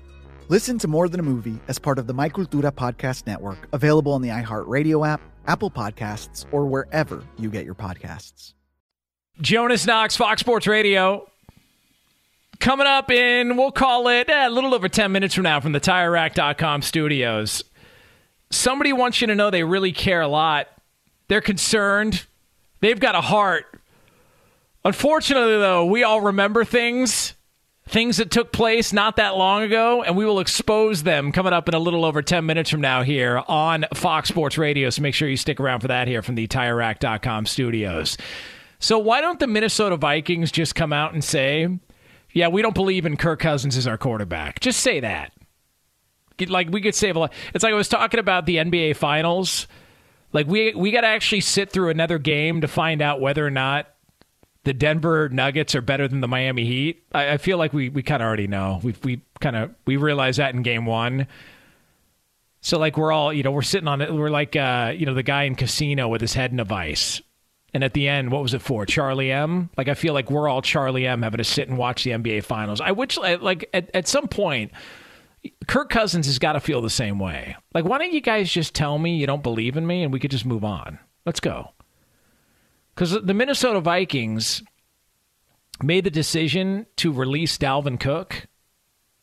[0.48, 4.14] Listen to More Than a Movie as part of the My Cultura Podcast Network, available
[4.14, 8.54] on the iHeartRadio app, Apple Podcasts, or wherever you get your podcasts.
[9.42, 11.28] Jonas Knox, Fox Sports Radio.
[12.62, 15.74] Coming up in, we'll call it eh, a little over 10 minutes from now from
[15.74, 17.66] the TireRack.com studios.
[18.50, 20.70] Somebody wants you to know they really care a lot
[21.28, 22.26] they're concerned.
[22.80, 23.66] They've got a heart.
[24.86, 27.36] Unfortunately, though, we all remember things,
[27.88, 31.70] things that took place not that long ago, and we will expose them coming up
[31.70, 34.90] in a little over 10 minutes from now here on Fox Sports Radio.
[34.90, 38.18] So make sure you stick around for that here from the TireRack.com studios.
[38.80, 41.80] So, why don't the Minnesota Vikings just come out and say,
[42.34, 44.60] yeah, we don't believe in Kirk Cousins as our quarterback?
[44.60, 45.32] Just say that.
[46.50, 47.34] Like, we could save a lot.
[47.54, 49.68] It's like I was talking about the NBA Finals
[50.34, 53.52] like we we got to actually sit through another game to find out whether or
[53.52, 53.88] not
[54.64, 57.04] the Denver Nuggets are better than the Miami Heat.
[57.14, 58.80] I, I feel like we we kind of already know.
[58.84, 61.28] We we kind of we realized that in game one.
[62.62, 64.14] So like we're all you know we're sitting on it.
[64.14, 67.22] We're like uh, you know the guy in Casino with his head in a vice.
[67.76, 68.86] And at the end, what was it for?
[68.86, 69.70] Charlie M.
[69.78, 71.24] Like I feel like we're all Charlie M.
[71.24, 72.80] having to sit and watch the NBA Finals.
[72.80, 74.72] I wish like at, at some point
[75.68, 77.56] Kirk Cousins has got to feel the same way.
[77.74, 80.20] Like, why don't you guys just tell me you don't believe in me and we
[80.20, 81.00] could just move on?
[81.26, 81.70] Let's go.
[82.94, 84.64] Because the Minnesota Vikings
[85.82, 88.48] made the decision to release Dalvin Cook,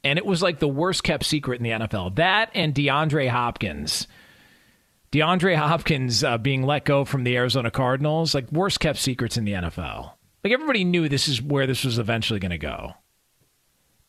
[0.02, 2.16] and it was like the worst kept secret in the NFL.
[2.16, 4.08] That and DeAndre Hopkins.
[5.12, 9.44] DeAndre Hopkins uh, being let go from the Arizona Cardinals, like worst kept secrets in
[9.44, 10.12] the NFL.
[10.42, 12.94] Like everybody knew this is where this was eventually going to go.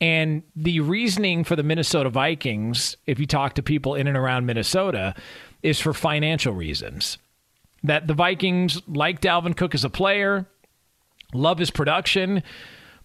[0.01, 4.47] And the reasoning for the Minnesota Vikings, if you talk to people in and around
[4.47, 5.13] Minnesota,
[5.61, 7.19] is for financial reasons.
[7.83, 10.47] That the Vikings like Dalvin Cook as a player,
[11.33, 12.41] love his production,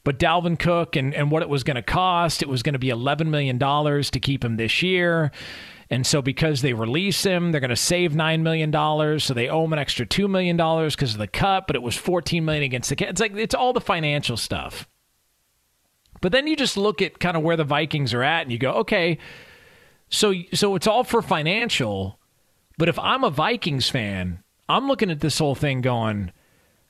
[0.05, 2.79] but Dalvin Cook and, and what it was going to cost, it was going to
[2.79, 5.33] be $11 million to keep him this year.
[5.91, 9.21] And so because they release him, they're going to save $9 million.
[9.21, 11.95] So they owe him an extra $2 million because of the cut, but it was
[11.95, 13.11] 14 million against the cat.
[13.11, 14.89] It's like, it's all the financial stuff.
[16.21, 18.59] But then you just look at kind of where the Vikings are at and you
[18.59, 19.19] go, okay,
[20.09, 22.19] so so it's all for financial,
[22.79, 26.33] but if I'm a Vikings fan, I'm looking at this whole thing going,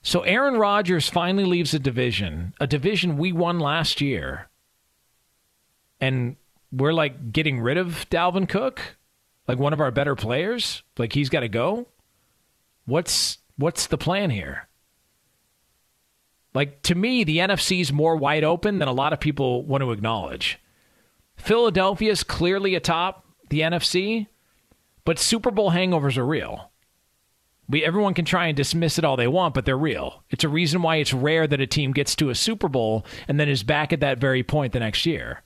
[0.03, 4.49] so Aaron Rodgers finally leaves a division, a division we won last year.
[6.01, 6.37] And
[6.71, 8.97] we're like getting rid of Dalvin Cook,
[9.49, 11.89] like one of our better players, like he's got to go.
[12.85, 14.66] What's what's the plan here?
[16.57, 19.83] Like to me, the NFC is more wide open than a lot of people want
[19.83, 20.59] to acknowledge.
[21.37, 24.27] Philadelphia is clearly atop the NFC,
[25.05, 26.71] but Super Bowl hangovers are real.
[27.69, 30.25] We everyone can try and dismiss it all they want, but they're real.
[30.31, 33.39] It's a reason why it's rare that a team gets to a Super Bowl and
[33.39, 35.43] then is back at that very point the next year.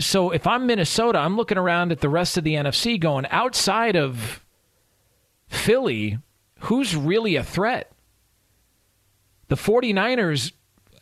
[0.00, 3.94] So if I'm Minnesota, I'm looking around at the rest of the NFC going outside
[3.94, 4.44] of
[5.46, 6.18] Philly,
[6.58, 7.92] who's really a threat?
[9.50, 10.52] The 49ers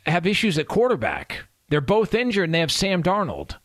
[0.06, 1.44] have issues at quarterback.
[1.68, 3.56] They're both injured and they have Sam Darnold.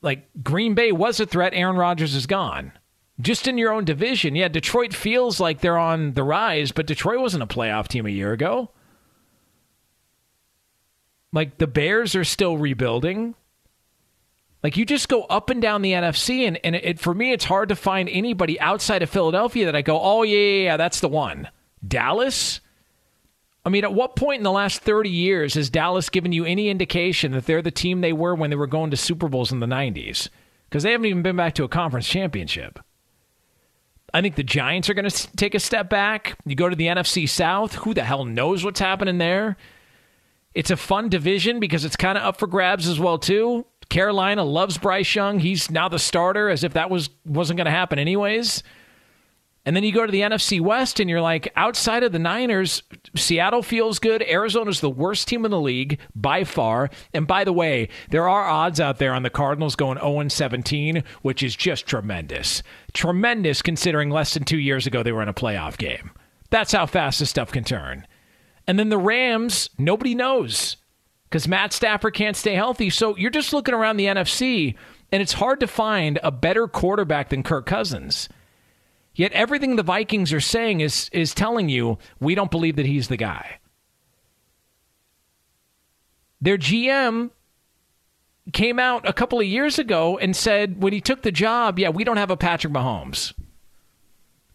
[0.00, 2.72] Like Green Bay was a threat, Aaron Rodgers is gone.
[3.20, 7.20] Just in your own division, yeah, Detroit feels like they're on the rise, but Detroit
[7.20, 8.70] wasn't a playoff team a year ago.
[11.30, 13.34] Like the Bears are still rebuilding.
[14.62, 17.44] Like you just go up and down the NFC, and, and it, for me, it's
[17.44, 21.00] hard to find anybody outside of Philadelphia that I go, oh, yeah, yeah, yeah that's
[21.00, 21.48] the one.
[21.86, 22.60] Dallas?
[23.64, 26.68] I mean, at what point in the last 30 years has Dallas given you any
[26.68, 29.60] indication that they're the team they were when they were going to Super Bowls in
[29.60, 30.28] the 90s?
[30.68, 32.80] Because they haven't even been back to a conference championship.
[34.14, 36.36] I think the Giants are going to take a step back.
[36.44, 39.56] You go to the NFC South, who the hell knows what's happening there?
[40.54, 43.64] It's a fun division because it's kind of up for grabs as well too.
[43.88, 45.38] Carolina loves Bryce Young.
[45.38, 48.62] He's now the starter as if that was wasn't going to happen anyways.
[49.64, 52.82] And then you go to the NFC West and you're like, outside of the Niners,
[53.14, 54.20] Seattle feels good.
[54.22, 56.90] Arizona's the worst team in the league by far.
[57.14, 61.04] And by the way, there are odds out there on the Cardinals going 0 17,
[61.22, 62.64] which is just tremendous.
[62.92, 66.10] Tremendous considering less than two years ago they were in a playoff game.
[66.50, 68.06] That's how fast this stuff can turn.
[68.66, 70.76] And then the Rams, nobody knows
[71.24, 72.90] because Matt Stafford can't stay healthy.
[72.90, 74.74] So you're just looking around the NFC,
[75.12, 78.28] and it's hard to find a better quarterback than Kirk Cousins.
[79.14, 83.08] Yet everything the Vikings are saying is is telling you we don't believe that he's
[83.08, 83.58] the guy.
[86.40, 87.30] Their GM
[88.52, 91.90] came out a couple of years ago and said when he took the job, yeah,
[91.90, 93.32] we don't have a Patrick Mahomes.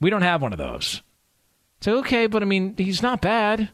[0.01, 1.01] We don't have one of those.
[1.81, 3.69] So okay, but I mean, he's not bad.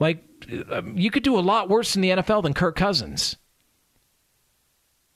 [0.00, 0.22] Like
[0.70, 3.36] um, you could do a lot worse in the NFL than Kirk Cousins.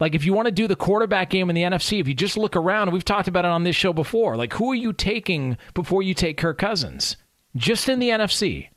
[0.03, 2.37] Like if you want to do the quarterback game in the NFC, if you just
[2.37, 5.57] look around, we've talked about it on this show before, like who are you taking
[5.74, 7.16] before you take Kirk Cousins?
[7.55, 8.70] Just in the NFC.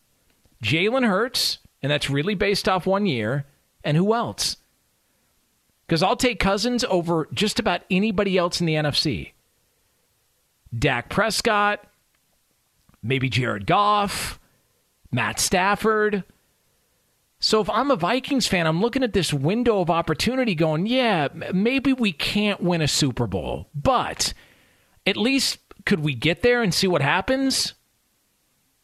[0.61, 3.47] Jalen Hurts, and that's really based off one year,
[3.84, 4.57] and who else?
[5.88, 9.31] Because I'll take Cousins over just about anybody else in the NFC.
[10.77, 11.88] Dak Prescott,
[13.02, 14.39] maybe Jared Goff,
[15.11, 16.23] Matt Stafford.
[17.45, 21.27] So if I'm a Vikings fan, I'm looking at this window of opportunity going, yeah,
[21.53, 24.34] maybe we can't win a Super Bowl, but
[25.05, 27.76] at least could we get there and see what happens?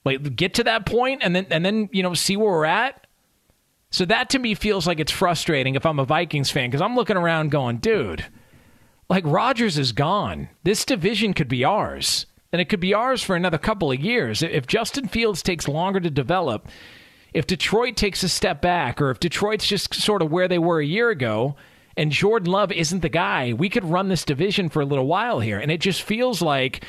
[0.05, 3.07] Like get to that point and then and then, you know, see where we're at?
[3.89, 6.95] So that to me feels like it's frustrating if I'm a Vikings fan because I'm
[6.95, 8.27] looking around going, dude,
[9.09, 10.49] like Rodgers is gone.
[10.63, 12.27] This division could be ours.
[12.51, 14.43] And it could be ours for another couple of years.
[14.43, 16.67] If Justin Fields takes longer to develop,
[17.33, 20.79] if Detroit takes a step back, or if Detroit's just sort of where they were
[20.79, 21.55] a year ago,
[21.97, 25.39] and Jordan Love isn't the guy, we could run this division for a little while
[25.39, 25.59] here.
[25.59, 26.83] And it just feels like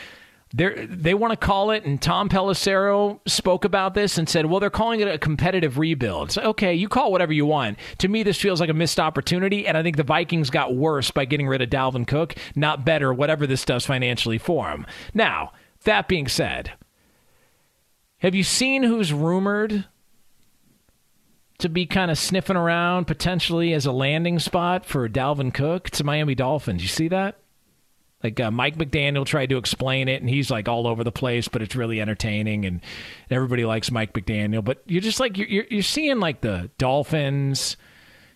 [0.54, 4.60] they they want to call it, and Tom Pelissero spoke about this and said, well,
[4.60, 6.30] they're calling it a competitive rebuild.
[6.30, 7.78] So, okay, you call whatever you want.
[7.98, 11.10] To me, this feels like a missed opportunity, and I think the Vikings got worse
[11.10, 14.86] by getting rid of Dalvin Cook, not better, whatever this does financially for them.
[15.14, 15.52] Now,
[15.84, 16.72] that being said,
[18.18, 19.86] have you seen who's rumored
[21.62, 25.90] to be kind of sniffing around potentially as a landing spot for Dalvin Cook?
[25.90, 26.82] to Miami Dolphins.
[26.82, 27.38] You see that?
[28.22, 31.48] Like uh, Mike McDaniel tried to explain it, and he's like all over the place,
[31.48, 32.80] but it's really entertaining, and
[33.30, 34.64] everybody likes Mike McDaniel.
[34.64, 37.76] But you're just like you're you're seeing like the Dolphins,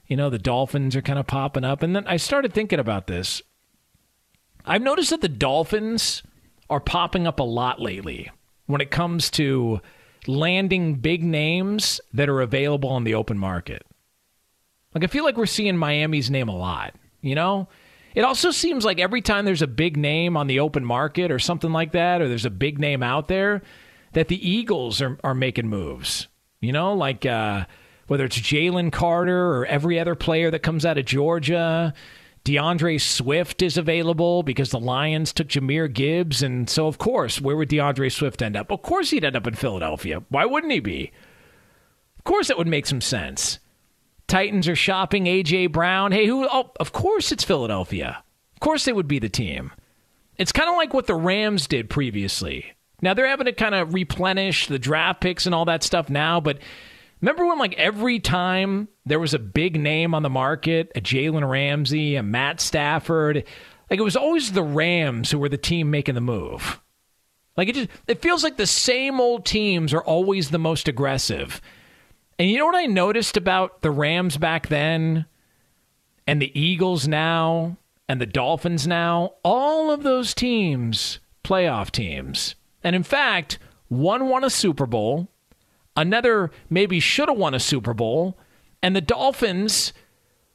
[0.06, 3.06] you know, the Dolphins are kind of popping up, and then I started thinking about
[3.06, 3.42] this.
[4.64, 6.24] I've noticed that the Dolphins
[6.68, 8.30] are popping up a lot lately
[8.66, 9.80] when it comes to
[10.28, 13.82] landing big names that are available on the open market.
[14.94, 17.68] Like I feel like we're seeing Miami's name a lot, you know?
[18.14, 21.38] It also seems like every time there's a big name on the open market or
[21.38, 23.62] something like that, or there's a big name out there,
[24.14, 26.26] that the Eagles are, are making moves.
[26.60, 27.66] You know, like uh,
[28.06, 31.92] whether it's Jalen Carter or every other player that comes out of Georgia.
[32.46, 36.44] D'Andre Swift is available because the Lions took Jahmyr Gibbs.
[36.44, 38.70] And so, of course, where would D'Andre Swift end up?
[38.70, 40.22] Of course, he'd end up in Philadelphia.
[40.28, 41.10] Why wouldn't he be?
[42.18, 43.58] Of course, that would make some sense.
[44.28, 46.12] Titans are shopping AJ Brown.
[46.12, 46.46] Hey, who?
[46.48, 48.22] Oh, of course it's Philadelphia.
[48.54, 49.72] Of course they would be the team.
[50.36, 52.66] It's kind of like what the Rams did previously.
[53.02, 56.40] Now they're having to kind of replenish the draft picks and all that stuff now,
[56.40, 56.60] but
[57.26, 61.48] remember when like every time there was a big name on the market, a Jalen
[61.48, 63.42] Ramsey, a Matt Stafford,
[63.90, 66.80] like it was always the Rams who were the team making the move.
[67.56, 71.60] Like it just it feels like the same old teams are always the most aggressive.
[72.38, 75.26] And you know what I noticed about the Rams back then
[76.28, 77.76] and the Eagles now
[78.08, 79.32] and the Dolphins now?
[79.42, 82.54] All of those teams, playoff teams.
[82.84, 83.58] And in fact,
[83.88, 85.28] one won a Super Bowl,
[85.96, 88.38] another maybe should have won a Super Bowl,
[88.82, 89.92] and the Dolphins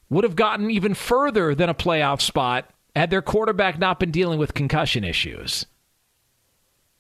[0.10, 4.38] would have gotten even further than a playoff spot had their quarterback not been dealing
[4.38, 5.66] with concussion issues.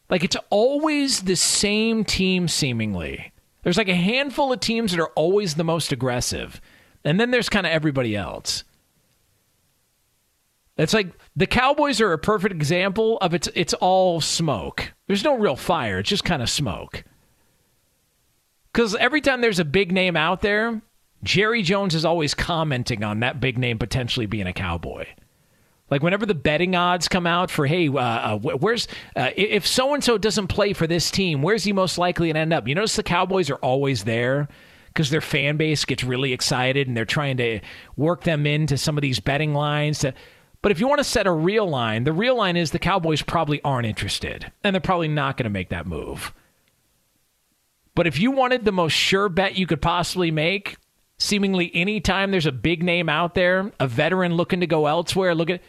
[0.09, 3.31] Like it's always the same team, seemingly.
[3.63, 6.59] There's like a handful of teams that are always the most aggressive.
[7.03, 8.63] And then there's kind of everybody else.
[10.77, 14.93] It's like the Cowboys are a perfect example of it's it's all smoke.
[15.07, 17.03] There's no real fire, it's just kind of smoke.
[18.73, 20.81] Cuz every time there's a big name out there,
[21.23, 25.05] Jerry Jones is always commenting on that big name potentially being a Cowboy.
[25.89, 29.93] Like whenever the betting odds come out for, hey, uh, uh, where's uh, if so
[29.93, 32.65] and so doesn't play for this team, where's he most likely to end up?
[32.67, 34.47] You notice the Cowboys are always there
[34.87, 37.59] because their fan base gets really excited and they're trying to
[37.97, 39.99] work them into some of these betting lines.
[39.99, 40.13] To,
[40.61, 43.21] but if you want to set a real line, the real line is the Cowboys
[43.21, 46.33] probably aren't interested and they're probably not going to make that move.
[47.95, 50.77] But if you wanted the most sure bet you could possibly make,
[51.17, 55.49] seemingly anytime there's a big name out there, a veteran looking to go elsewhere, look
[55.49, 55.61] at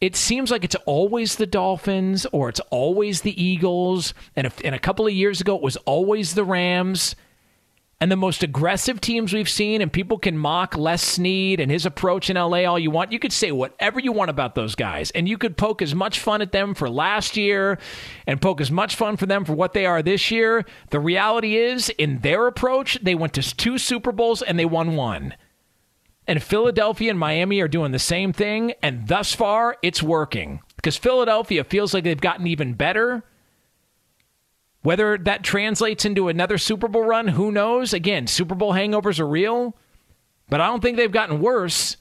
[0.00, 4.14] it seems like it's always the Dolphins or it's always the Eagles.
[4.34, 7.14] And, if, and a couple of years ago, it was always the Rams.
[8.00, 11.84] And the most aggressive teams we've seen, and people can mock Les Snead and his
[11.84, 13.12] approach in LA all you want.
[13.12, 16.18] You could say whatever you want about those guys, and you could poke as much
[16.18, 17.78] fun at them for last year
[18.26, 20.64] and poke as much fun for them for what they are this year.
[20.88, 24.96] The reality is, in their approach, they went to two Super Bowls and they won
[24.96, 25.34] one.
[26.26, 30.96] And Philadelphia and Miami are doing the same thing, and thus far, it's working because
[30.96, 33.24] Philadelphia feels like they've gotten even better
[34.82, 37.92] whether that translates into another Super Bowl run, who knows?
[37.92, 39.76] Again, Super Bowl hangovers are real,
[40.48, 41.96] but I don't think they've gotten worse.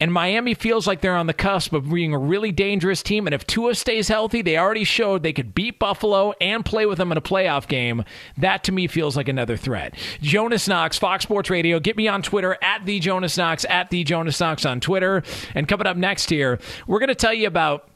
[0.00, 3.26] And Miami feels like they're on the cusp of being a really dangerous team.
[3.26, 6.98] And if Tua stays healthy, they already showed they could beat Buffalo and play with
[6.98, 8.04] them in a playoff game.
[8.36, 9.94] That to me feels like another threat.
[10.20, 11.78] Jonas Knox, Fox Sports Radio.
[11.78, 15.22] Get me on Twitter at the Jonas Knox, at the Jonas Knox on Twitter.
[15.54, 16.58] And coming up next here,
[16.88, 17.88] we're going to tell you about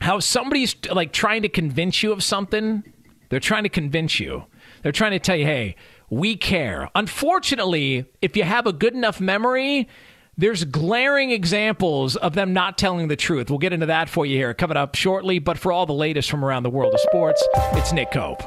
[0.00, 2.82] how somebody's like trying to convince you of something
[3.30, 4.44] they're trying to convince you.
[4.82, 5.76] They're trying to tell you, hey,
[6.10, 6.90] we care.
[6.94, 9.88] Unfortunately, if you have a good enough memory,
[10.36, 13.48] there's glaring examples of them not telling the truth.
[13.50, 15.38] We'll get into that for you here coming up shortly.
[15.38, 18.42] But for all the latest from around the world of sports, it's Nick Cope.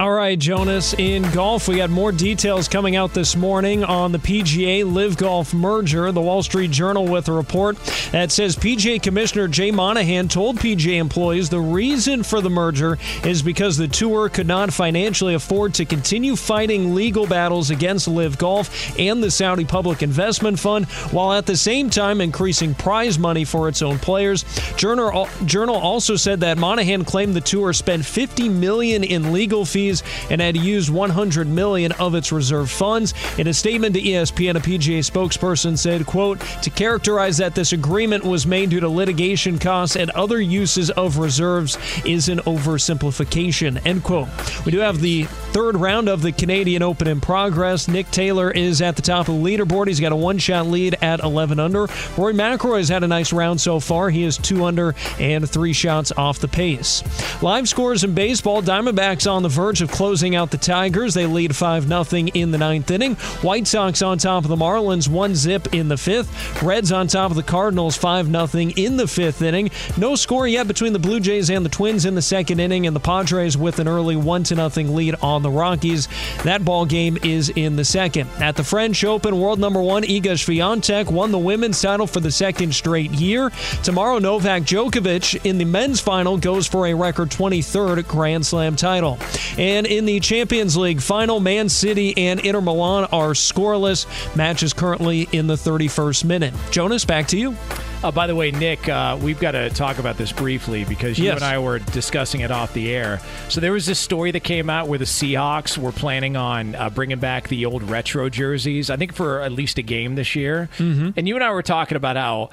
[0.00, 4.18] All right, Jonas, in golf, we got more details coming out this morning on the
[4.18, 6.10] PGA LIV Golf merger.
[6.10, 7.76] The Wall Street Journal with a report
[8.10, 13.40] that says PGA Commissioner Jay Monahan told PGA employees the reason for the merger is
[13.40, 18.98] because the tour could not financially afford to continue fighting legal battles against LIV Golf
[18.98, 23.68] and the Saudi Public Investment Fund, while at the same time increasing prize money for
[23.68, 24.44] its own players.
[24.74, 29.83] Journal, Journal also said that Monahan claimed the tour spent 50 million in legal fees
[30.30, 33.14] and had used 100 million of its reserve funds.
[33.38, 38.24] In a statement to ESPN, a PGA spokesperson said, quote, to characterize that this agreement
[38.24, 44.02] was made due to litigation costs and other uses of reserves is an oversimplification, end
[44.02, 44.28] quote.
[44.64, 47.86] We do have the third round of the Canadian Open in progress.
[47.86, 49.86] Nick Taylor is at the top of the leaderboard.
[49.86, 51.86] He's got a one-shot lead at 11 under.
[51.86, 54.10] McIlroy has had a nice round so far.
[54.10, 57.04] He is two under and three shots off the pace.
[57.40, 61.14] Live scores in baseball, Diamondbacks on the verge of closing out the Tigers.
[61.14, 62.04] They lead 5 0
[62.34, 63.14] in the ninth inning.
[63.42, 66.64] White Sox on top of the Marlins, 1 zip in the fifth.
[66.64, 69.70] Reds on top of the Cardinals, 5 0 in the fifth inning.
[69.96, 72.96] No score yet between the Blue Jays and the Twins in the second inning, and
[72.96, 76.08] the Padres with an early 1 0 lead on the Rockies.
[76.42, 78.28] That ball game is in the second.
[78.40, 82.32] At the French Open, world number one, Iga Swiatek won the women's title for the
[82.32, 83.50] second straight year.
[83.84, 89.18] Tomorrow, Novak Djokovic in the men's final goes for a record 23rd Grand Slam title.
[89.56, 94.06] And in the Champions League final, Man City and Inter Milan are scoreless.
[94.34, 96.54] Match is currently in the 31st minute.
[96.70, 97.56] Jonas, back to you.
[98.04, 101.24] Uh, by the way, Nick, uh, we've got to talk about this briefly because you
[101.24, 101.36] Yes.
[101.36, 103.18] and I were discussing it off the air.
[103.48, 106.90] So there was this story that came out where the Seahawks were planning on uh,
[106.90, 108.90] bringing back the old retro jerseys.
[108.90, 110.68] I think for at least a game this year.
[110.76, 111.12] Mm-hmm.
[111.16, 112.50] And you and I were talking about how.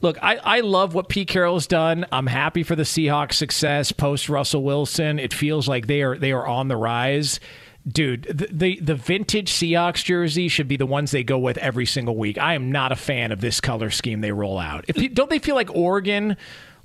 [0.00, 2.04] Look, I, I love what Pete Carroll's done.
[2.10, 5.20] I'm happy for the Seahawks' success post Russell Wilson.
[5.20, 7.38] It feels like they are they are on the rise.
[7.86, 11.86] Dude, the, the the vintage Seahawks jersey should be the ones they go with every
[11.86, 12.36] single week.
[12.36, 14.84] I am not a fan of this color scheme they roll out.
[14.88, 16.36] If don't they feel like Oregon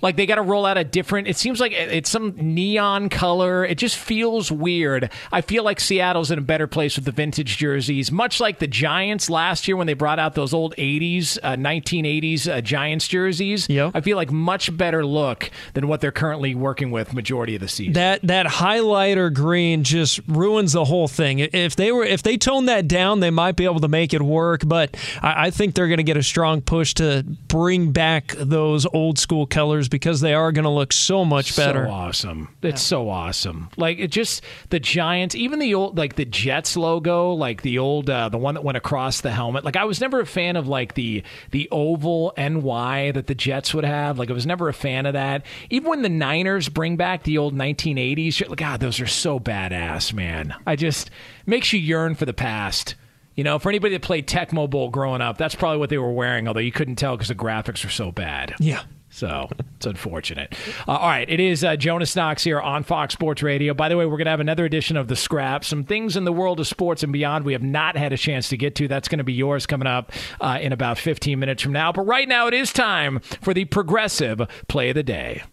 [0.04, 3.66] like they got to roll out a different it seems like it's some neon color.
[3.66, 5.10] It just feels weird.
[5.32, 8.12] I feel like seattle's in a better place with the vintage jerseys.
[8.12, 12.52] Much like the giants last year when they brought out those old 80s uh, 1980s
[12.52, 13.70] uh, giants jerseys.
[13.96, 17.70] I feel like much better look than what they're currently working with majority of the
[17.70, 17.94] season.
[17.94, 21.40] That that highlighter green just ruins the whole thing.
[21.40, 24.22] If they were if they tone that down, they might be able to make it
[24.22, 24.64] work.
[24.66, 28.86] But I, I think they're going to get a strong push to bring back those
[28.88, 31.86] old school colors because they are going to look so much better.
[31.86, 32.50] So awesome.
[32.64, 33.70] It's so awesome.
[33.78, 38.10] Like it just the Giants, even the old like the Jets logo, like the old
[38.10, 39.64] uh, the one that went across the helmet.
[39.64, 41.22] Like I was never a fan of like the
[41.52, 44.18] the oval NY that the Jets would have.
[44.18, 45.46] Like I was never a fan of that.
[45.70, 50.12] Even when the Niners bring back the old 1980s, like God, those are so badass,
[50.12, 50.56] man.
[50.66, 51.12] I just
[51.46, 52.96] makes you yearn for the past.
[53.36, 56.12] You know, for anybody that played Tecmo Bowl growing up, that's probably what they were
[56.12, 58.56] wearing, although you couldn't tell because the graphics were so bad.
[58.60, 58.84] Yeah.
[59.14, 60.56] So it's unfortunate.
[60.88, 63.76] Uh, all right, it is uh, Jonas Knox here on Fox Sports Radio.
[63.76, 65.64] By the way, we're going to have another edition of The Scrap.
[65.64, 68.50] Some things in the world of sports and beyond we have not had a chance
[68.50, 68.88] to get to.
[68.88, 70.12] That's going to be yours coming up
[70.42, 71.92] uh, in about 15 minutes from now.
[71.92, 75.44] But right now, it is time for the progressive play of the day.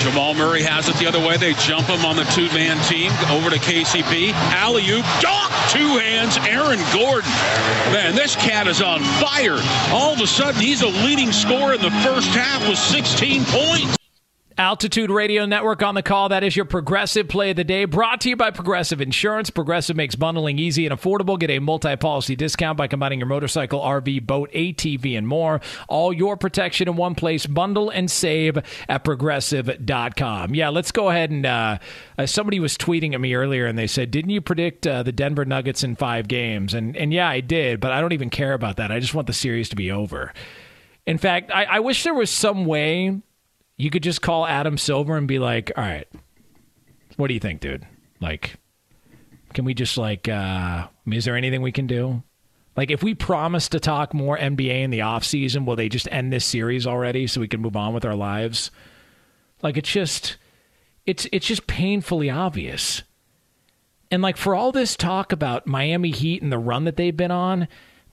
[0.00, 1.36] Jamal Murray has it the other way.
[1.36, 4.32] They jump him on the two man team over to KCP.
[4.52, 6.36] Alley oop, dunk, two hands.
[6.46, 7.30] Aaron Gordon.
[7.92, 9.58] Man, this cat is on fire.
[9.90, 13.96] All of a sudden, he's a leading scorer in the first half with 16 points.
[14.58, 16.30] Altitude Radio Network on the call.
[16.30, 17.84] That is your progressive play of the day.
[17.84, 19.50] Brought to you by Progressive Insurance.
[19.50, 21.38] Progressive makes bundling easy and affordable.
[21.38, 25.60] Get a multi policy discount by combining your motorcycle, RV, boat, ATV, and more.
[25.88, 27.44] All your protection in one place.
[27.44, 28.56] Bundle and save
[28.88, 30.54] at progressive.com.
[30.54, 31.44] Yeah, let's go ahead and.
[31.44, 31.78] Uh,
[32.18, 35.12] uh, somebody was tweeting at me earlier and they said, Didn't you predict uh, the
[35.12, 36.72] Denver Nuggets in five games?
[36.72, 38.90] And, and yeah, I did, but I don't even care about that.
[38.90, 40.32] I just want the series to be over.
[41.06, 43.20] In fact, I, I wish there was some way
[43.76, 46.08] you could just call Adam Silver and be like, "All right,
[47.16, 47.86] what do you think, dude?
[48.20, 48.56] Like,
[49.54, 52.22] can we just like, uh, is there anything we can do?
[52.76, 56.08] Like, if we promise to talk more NBA in the off season, will they just
[56.12, 58.70] end this series already so we can move on with our lives?
[59.62, 60.36] Like, it's just,
[61.06, 63.02] it's it's just painfully obvious.
[64.10, 67.30] And like for all this talk about Miami Heat and the run that they've been
[67.30, 67.66] on,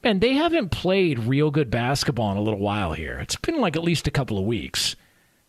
[0.04, 3.20] man, they haven't played real good basketball in a little while here.
[3.20, 4.96] It's been like at least a couple of weeks.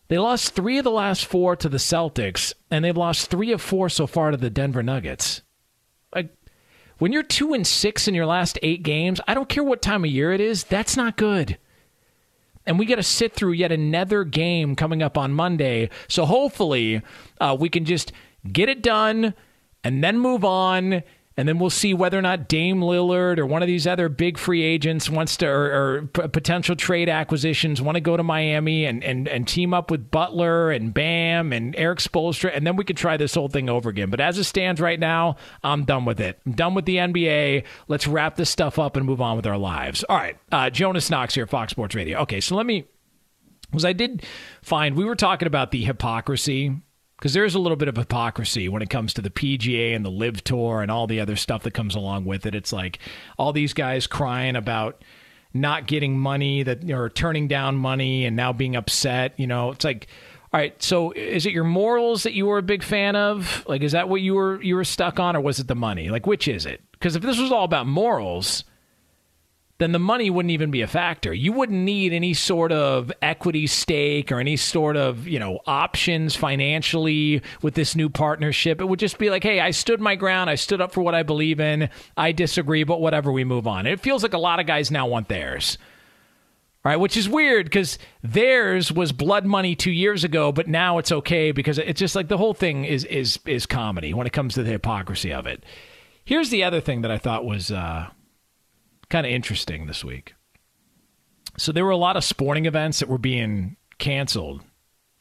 [0.07, 3.61] They lost three of the last four to the Celtics, and they've lost three of
[3.61, 5.41] four so far to the Denver Nuggets.
[6.13, 6.29] Like,
[6.99, 10.05] when you're two and six in your last eight games, I don't care what time
[10.05, 11.57] of year it is, that's not good.
[12.67, 15.89] And we got to sit through yet another game coming up on Monday.
[16.07, 17.01] So hopefully,
[17.39, 18.11] uh, we can just
[18.51, 19.33] get it done
[19.83, 21.03] and then move on
[21.37, 24.37] and then we'll see whether or not Dame Lillard or one of these other big
[24.37, 25.65] free agents wants to, or,
[25.97, 29.91] or p- potential trade acquisitions want to go to Miami and, and, and team up
[29.91, 33.69] with Butler and Bam and Erik Spoelstra, and then we could try this whole thing
[33.69, 34.09] over again.
[34.09, 36.39] But as it stands right now, I'm done with it.
[36.45, 37.65] I'm done with the NBA.
[37.87, 40.05] Let's wrap this stuff up and move on with our lives.
[40.05, 42.19] All right, uh, Jonas Knox here, Fox Sports Radio.
[42.19, 42.85] Okay, so let me,
[43.69, 44.23] because I did
[44.61, 46.81] find we were talking about the hypocrisy
[47.17, 50.11] because there's a little bit of hypocrisy when it comes to the PGA and the
[50.11, 52.55] LIV Tour and all the other stuff that comes along with it.
[52.55, 52.99] It's like
[53.37, 55.01] all these guys crying about
[55.53, 59.33] not getting money that or turning down money and now being upset.
[59.39, 60.07] You know, it's like,
[60.53, 60.81] all right.
[60.83, 63.65] So is it your morals that you were a big fan of?
[63.67, 66.09] Like, is that what you were you were stuck on, or was it the money?
[66.09, 66.81] Like, which is it?
[66.91, 68.65] Because if this was all about morals
[69.77, 71.33] then the money wouldn't even be a factor.
[71.33, 76.33] You wouldn't need any sort of equity stake or any sort of, you know, options
[76.33, 78.79] financially with this new partnership.
[78.79, 80.49] It would just be like, hey, I stood my ground.
[80.49, 81.89] I stood up for what I believe in.
[82.15, 83.85] I disagree, but whatever, we move on.
[83.85, 85.77] It feels like a lot of guys now want theirs.
[86.85, 91.11] Right, which is weird because theirs was blood money two years ago, but now it's
[91.11, 94.53] okay because it's just like the whole thing is is is comedy when it comes
[94.53, 95.63] to the hypocrisy of it.
[96.25, 98.09] Here's the other thing that I thought was uh,
[99.09, 100.33] kind of interesting this week.
[101.57, 104.61] So there were a lot of sporting events that were being canceled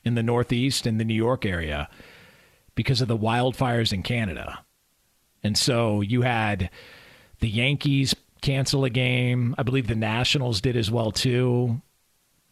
[0.04, 1.88] in the Northeast and the New York area
[2.74, 4.64] because of the wildfires in Canada.
[5.42, 6.70] And so you had
[7.40, 9.54] the Yankees cancel a game.
[9.56, 11.80] I believe the Nationals did as well too.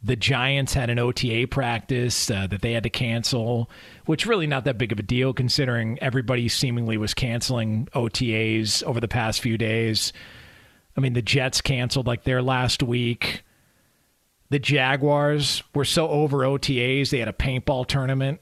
[0.04, 3.70] The Giants had an OTA practice uh, that they had to cancel,
[4.06, 8.98] which really not that big of a deal considering everybody seemingly was canceling OTAs over
[8.98, 10.12] the past few days.
[10.96, 13.42] I mean, the Jets canceled like their last week.
[14.50, 18.40] The Jaguars were so over OTAs, they had a paintball tournament.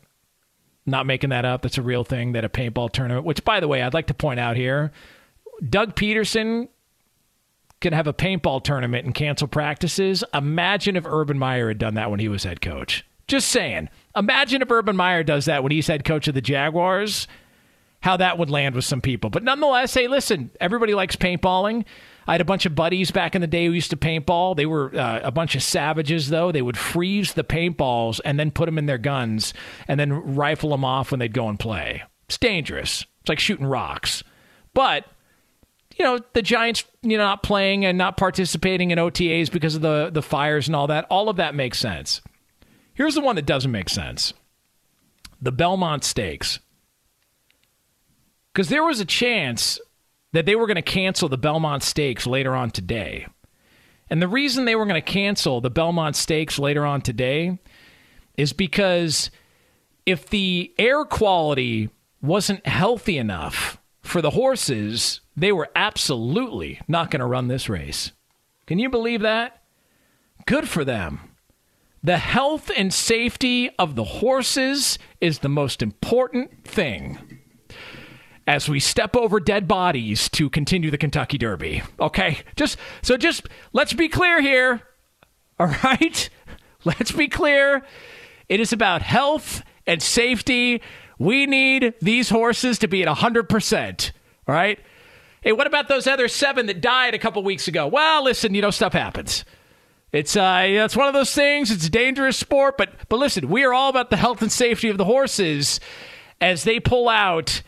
[0.87, 1.63] Not making that up.
[1.63, 2.33] That's a real thing.
[2.33, 4.91] That a paintball tournament, which, by the way, I'd like to point out here
[5.69, 6.69] Doug Pederson
[7.81, 10.25] can have a paintball tournament and cancel practices.
[10.35, 13.05] Imagine if Urban Meyer had done that when he was head coach.
[13.27, 13.89] Just saying.
[14.17, 17.29] Imagine if Urban Meyer does that when he's head coach of the Jaguars,
[18.01, 19.31] how that would land with some people.
[19.31, 21.85] But nonetheless, hey, listen, everybody likes paintballing.
[22.27, 24.57] I had a bunch of buddies back in the day who used to paintball.
[24.57, 26.53] They were uh, a bunch of savages, though.
[26.53, 29.55] They would freeze the paintballs and then put them in their guns
[29.89, 32.03] and then rifle them off when they'd go and play.
[32.27, 33.07] It's dangerous.
[33.21, 34.23] It's like shooting rocks.
[34.75, 35.07] But
[36.01, 39.83] you know the Giants, you know, not playing and not participating in OTAs because of
[39.83, 41.07] the the fires and all that.
[41.11, 42.23] All of that makes sense.
[42.95, 44.33] Here's the one that doesn't make sense:
[45.43, 46.59] the Belmont Stakes,
[48.53, 49.79] because there was a chance
[50.33, 53.27] that they were going to cancel the Belmont Stakes later on today.
[54.09, 57.59] And the reason they were going to cancel the Belmont Stakes later on today
[58.37, 59.31] is because
[60.07, 61.91] if the air quality
[62.21, 68.13] wasn't healthy enough for the horses, they were absolutely not going to run this race.
[68.67, 69.63] Can you believe that?
[70.47, 71.21] Good for them.
[72.03, 77.30] The health and safety of the horses is the most important thing
[78.51, 81.85] as we step over dead bodies to continue the Kentucky Derby.
[82.01, 82.41] Okay?
[82.57, 84.83] Just so just let's be clear here.
[85.61, 86.29] All right?
[86.85, 87.85] Let's be clear.
[88.49, 90.83] It is about health and safety.
[91.17, 94.11] We need these horses to be at 100%.
[94.49, 94.81] All right?
[95.43, 97.87] Hey, what about those other seven that died a couple weeks ago?
[97.87, 99.45] Well, listen, you know, stuff happens.
[100.11, 101.71] It's uh, it's one of those things.
[101.71, 104.89] It's a dangerous sport, but but listen, we are all about the health and safety
[104.89, 105.79] of the horses
[106.41, 107.63] as they pull out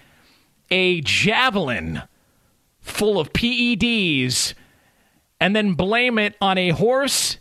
[0.70, 2.02] a javelin
[2.80, 4.54] full of PEDs
[5.40, 7.38] and then blame it on a horse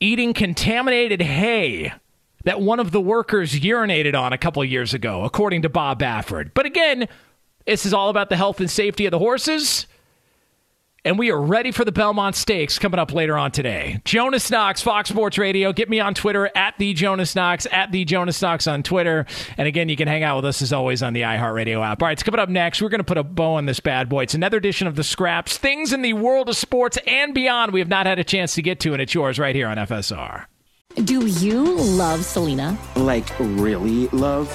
[0.00, 1.92] eating contaminated hay
[2.44, 6.52] that one of the workers urinated on a couple years ago, according to Bob Baffert.
[6.54, 7.08] But again,
[7.66, 9.86] this is all about the health and safety of the horses.
[11.08, 13.98] And we are ready for the Belmont Stakes coming up later on today.
[14.04, 15.72] Jonas Knox, Fox Sports Radio.
[15.72, 19.24] Get me on Twitter at the Jonas Knox, at the Jonas Knox on Twitter.
[19.56, 22.02] And again, you can hang out with us as always on the iHeartRadio app.
[22.02, 22.82] All right, it's coming up next.
[22.82, 24.24] We're going to put a bow on this bad boy.
[24.24, 27.80] It's another edition of the Scraps, things in the world of sports and beyond we
[27.80, 30.44] have not had a chance to get to, and it's yours right here on FSR.
[31.04, 32.76] Do you love Selena?
[32.96, 34.54] Like, really love?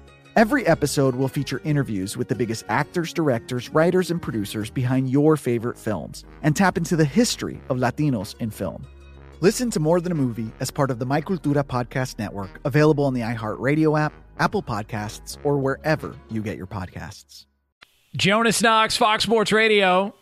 [0.37, 5.35] Every episode will feature interviews with the biggest actors, directors, writers, and producers behind your
[5.35, 8.87] favorite films and tap into the history of Latinos in film.
[9.41, 13.03] Listen to More Than a Movie as part of the My Cultura Podcast Network, available
[13.03, 17.45] on the iHeartRadio app, Apple Podcasts, or wherever you get your podcasts.
[18.15, 20.15] Jonas Knox, Fox Sports Radio.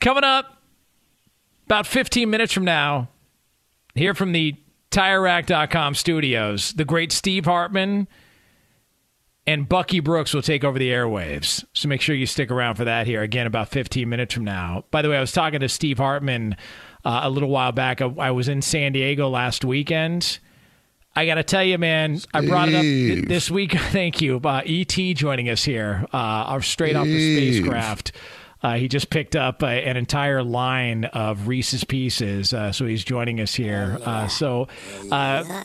[0.00, 0.62] Coming up
[1.66, 3.08] about 15 minutes from now,
[3.96, 4.54] hear from the
[4.92, 8.06] TireRack.com studios, the great Steve Hartman
[9.46, 11.64] and Bucky Brooks will take over the airwaves.
[11.72, 14.84] So make sure you stick around for that here again about 15 minutes from now.
[14.90, 16.56] By the way, I was talking to Steve Hartman
[17.04, 18.00] uh, a little while back.
[18.00, 20.38] I, I was in San Diego last weekend.
[21.14, 23.72] I got to tell you, man, I brought it up th- this week.
[23.90, 24.40] Thank you.
[24.42, 28.12] Uh, ET joining us here, uh, our straight off the spacecraft.
[28.62, 33.04] Uh, he just picked up uh, an entire line of Reese's Pieces, uh, so he's
[33.04, 33.98] joining us here.
[34.04, 34.68] Uh, so,
[35.10, 35.64] uh, uh,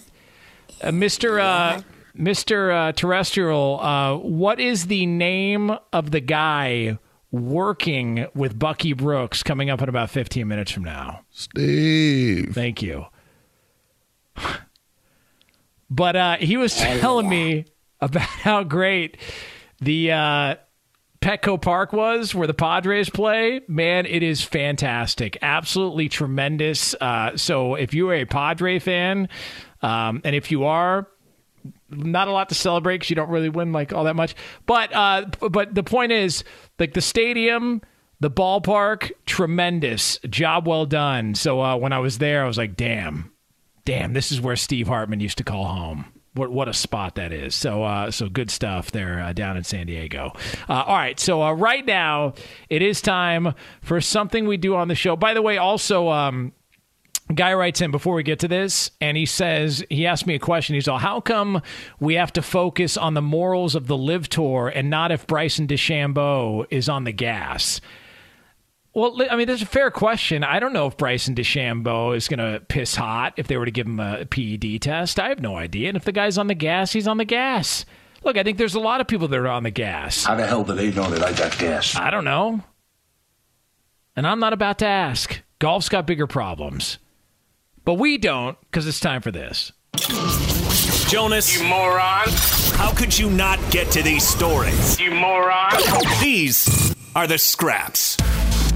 [0.86, 1.40] Mr.
[1.40, 1.82] Uh,
[2.18, 2.74] Mr.
[2.90, 6.98] Uh, Terrestrial, uh, what is the name of the guy
[7.32, 11.22] working with Bucky Brooks coming up in about 15 minutes from now?
[11.30, 12.54] Steve.
[12.54, 13.06] Thank you.
[15.90, 17.66] But uh, he was telling me
[18.02, 19.18] about how great
[19.80, 20.56] the uh,
[21.28, 23.60] Petco Park was where the Padres play.
[23.68, 25.38] Man, it is fantastic.
[25.42, 26.96] Absolutely tremendous.
[27.02, 29.28] Uh, so if you are a Padre fan,
[29.82, 31.06] um, and if you are,
[31.90, 34.36] not a lot to celebrate because you don't really win like all that much.
[34.66, 36.46] But uh, but the point is,
[36.80, 37.82] like the stadium,
[38.22, 41.36] the ballpark, tremendous job, well done.
[41.36, 43.34] So uh, when I was there, I was like, damn,
[43.84, 46.06] damn, this is where Steve Hartman used to call home.
[46.38, 47.56] What what a spot that is.
[47.56, 50.32] So uh, so good stuff there uh, down in San Diego.
[50.70, 52.34] Uh, all right, so uh, right now
[52.70, 55.16] it is time for something we do on the show.
[55.16, 56.10] By the way, also.
[56.10, 56.54] Um,
[57.36, 60.40] Guy writes in before we get to this, and he says he asked me a
[60.40, 60.76] question.
[60.76, 61.62] He's all, "How come
[62.00, 65.68] we have to focus on the morals of the LIV Tour and not if Bryson
[65.68, 67.82] DeChambeau is on the gas?"
[68.98, 70.44] Well, I mean, there's a fair question.
[70.44, 73.72] I don't know if Bryson DeChambeau is going to piss hot if they were to
[73.72, 75.20] give him a PED test.
[75.20, 75.90] I have no idea.
[75.90, 77.86] And if the guy's on the gas, he's on the gas.
[78.24, 80.24] Look, I think there's a lot of people that are on the gas.
[80.24, 81.96] How the hell do they know that I got gas?
[81.96, 82.64] I don't know.
[84.16, 85.44] And I'm not about to ask.
[85.60, 86.98] Golf's got bigger problems.
[87.86, 89.74] But we don't because it's time for this.
[91.08, 91.56] Jonas.
[91.56, 92.30] You moron.
[92.80, 95.00] How could you not get to these stories?
[95.00, 95.74] You moron.
[96.20, 98.18] These are the scraps.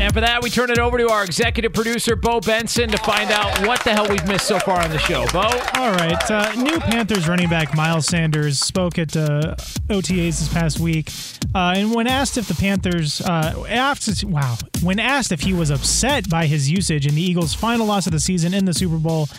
[0.02, 3.30] And for that, we turn it over to our executive producer, Bo Benson, to find
[3.30, 5.28] out what the hell we've missed so far on the show.
[5.32, 5.42] Bo?
[5.80, 6.32] All right.
[6.32, 9.56] Uh, new Panthers running back Miles Sanders spoke at uh,
[9.90, 11.12] OTAs this past week.
[11.54, 15.70] Uh, and when asked if the Panthers, uh, asked, wow, when asked if he was
[15.70, 18.98] upset by his usage in the Eagles' final loss of the season in the Super
[18.98, 19.30] Bowl,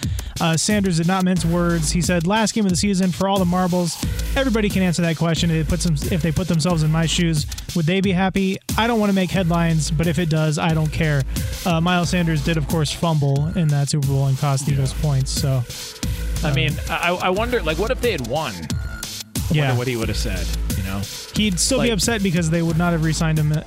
[0.41, 1.91] uh, Sanders did not mince words.
[1.91, 3.97] He said, "Last game of the season for all the marbles.
[4.37, 5.51] Everybody can answer that question.
[5.51, 5.73] If,
[6.13, 8.59] if they put themselves in my shoes, would they be happy?
[8.77, 11.23] I don't want to make headlines, but if it does, I don't care."
[11.67, 15.31] Uh, Miles Sanders did, of course, fumble in that Super Bowl and cost Eagles points.
[15.31, 15.63] So,
[16.45, 18.53] I mean, I, I wonder, like, what if they had won?
[18.55, 19.63] I Yeah.
[19.67, 20.47] wonder what he would have said,
[20.77, 21.01] you know?
[21.35, 23.53] he'd still be upset because they would not have re-signed him.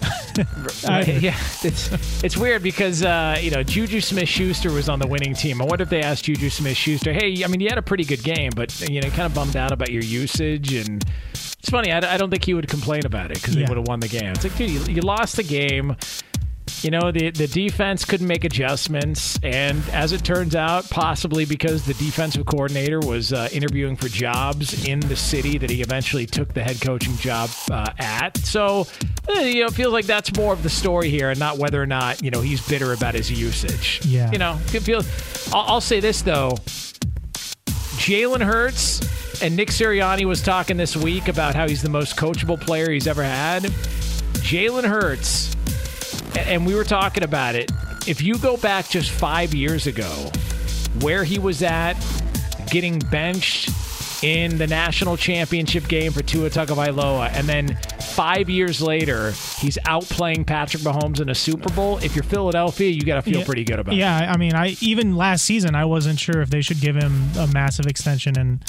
[0.85, 1.89] Right, yeah, it's
[2.21, 5.61] it's weird because uh, you know Juju Smith Schuster was on the winning team.
[5.61, 8.03] I wonder if they asked Juju Smith Schuster, "Hey, I mean, you had a pretty
[8.03, 11.03] good game, but you know, kind of bummed out about your usage." And
[11.33, 13.63] it's funny, I, I don't think he would complain about it because Yeah.
[13.65, 14.25] they would have won the game.
[14.33, 15.95] It's like, dude, you, you lost the game.
[16.81, 21.85] You know, the the defense couldn't make adjustments, and as it turns out, possibly because
[21.85, 26.53] the defensive coordinator was uh, interviewing for jobs in the city that he eventually took
[26.53, 28.37] the head coaching job uh, at.
[28.37, 28.87] So,
[29.29, 31.81] eh, you know, it feels like that's more of the story here, and not whether
[31.81, 34.01] or not you know he's bitter about his usage.
[34.05, 34.31] Yeah.
[34.31, 35.07] you know, it feels.
[35.53, 36.51] I'll, I'll say this though,
[37.97, 39.01] Jalen Hurts
[39.41, 43.07] and Nick Sirianni was talking this week about how he's the most coachable player he's
[43.07, 43.63] ever had.
[44.43, 45.54] Jalen Hurts,
[46.37, 47.71] and we were talking about it.
[48.07, 50.09] If you go back just five years ago,
[51.01, 51.95] where he was at,
[52.69, 53.69] getting benched
[54.23, 60.45] in the national championship game for Tua Tagovailoa, and then five years later, he's outplaying
[60.47, 61.97] Patrick Mahomes in a Super Bowl.
[61.97, 63.45] If you're Philadelphia, you got to feel Yeah.
[63.45, 63.97] pretty good about it.
[63.97, 67.29] Yeah, I mean, I even last season I wasn't sure if they should give him
[67.37, 68.63] a massive extension, and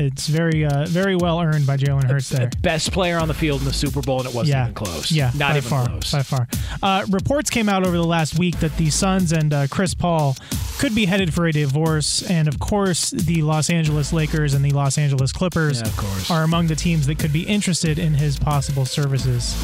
[0.00, 2.50] it's very, uh, very well earned by Jalen Hurts there.
[2.62, 5.12] Best player on the field in the Super Bowl, and it wasn't yeah, even close.
[5.12, 6.12] Yeah, not by even far, close.
[6.12, 6.48] By far.
[6.82, 10.36] Uh, reports came out over the last week that the Suns and uh, Chris Paul
[10.78, 14.70] could be headed for a divorce, and of course, the Los Angeles Lakers and the
[14.70, 18.86] Los Angeles Clippers Yeah, are among the teams that could be interested in his possible
[18.86, 19.54] services.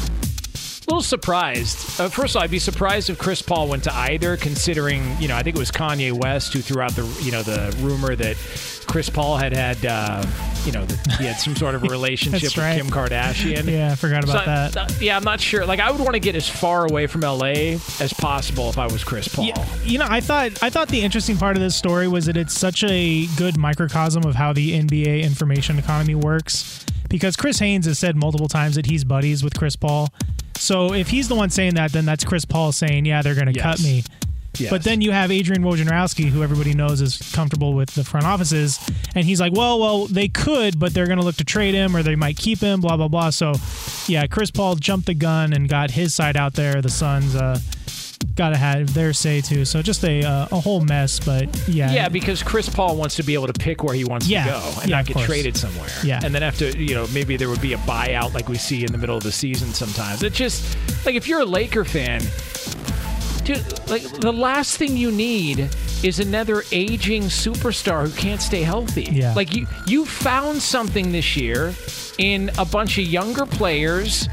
[0.87, 1.99] A little surprised.
[1.99, 5.27] Uh, first of all, I'd be surprised if Chris Paul went to either, considering you
[5.27, 8.15] know I think it was Kanye West who threw out the you know the rumor
[8.15, 8.37] that
[8.87, 10.25] Chris Paul had had uh,
[10.63, 12.77] you know that he had some sort of a relationship with right.
[12.77, 13.65] Kim Kardashian.
[13.77, 14.77] Yeah, I forgot about So, that.
[14.77, 15.65] uh, yeah, I'm not sure.
[15.65, 18.87] Like I would want to get as far away from LA as possible if I
[18.87, 19.43] was Chris Paul.
[19.47, 22.37] Yeah, you know, I thought I thought the interesting part of this story was that
[22.37, 26.85] it's such a good microcosm of how the NBA information economy works.
[27.09, 30.09] Because Chris Haynes has said multiple times that he's buddies with Chris Paul.
[30.59, 33.47] So if he's the one saying that, then that's Chris Paul saying, "Yeah, they're going
[33.47, 33.63] to Yes.
[33.63, 34.03] cut me."
[34.57, 34.71] Yes.
[34.71, 38.79] But then you have Adrian Wojnarowski, who everybody knows is comfortable with the front offices,
[39.13, 41.95] and he's like, "Well, well, they could, but they're going to look to trade him,
[41.95, 43.29] or they might keep him." Blah blah blah.
[43.29, 43.53] So,
[44.07, 46.81] yeah, Chris Paul jumped the gun and got his side out there.
[46.81, 47.59] The Suns uh,
[48.37, 49.65] got to have their say too.
[49.65, 51.19] So just a uh, a whole mess.
[51.19, 54.27] But yeah, Yeah, because Chris Paul wants to be able to pick where he wants
[54.27, 54.45] Yeah.
[54.45, 55.25] to go and Yeah, not get course.
[55.25, 55.89] traded somewhere.
[56.03, 56.21] Yeah.
[56.23, 58.91] And then after, you know, maybe there would be a buyout like we see in
[58.91, 60.23] the middle of the season sometimes.
[60.23, 62.21] It's just, like, if you're a Laker fan,
[63.43, 65.69] dude, like, the last thing you need
[66.03, 69.09] is another aging superstar who can't stay healthy.
[69.11, 69.33] Yeah.
[69.33, 71.73] Like, you, you found something this year
[72.17, 74.27] in a bunch of younger players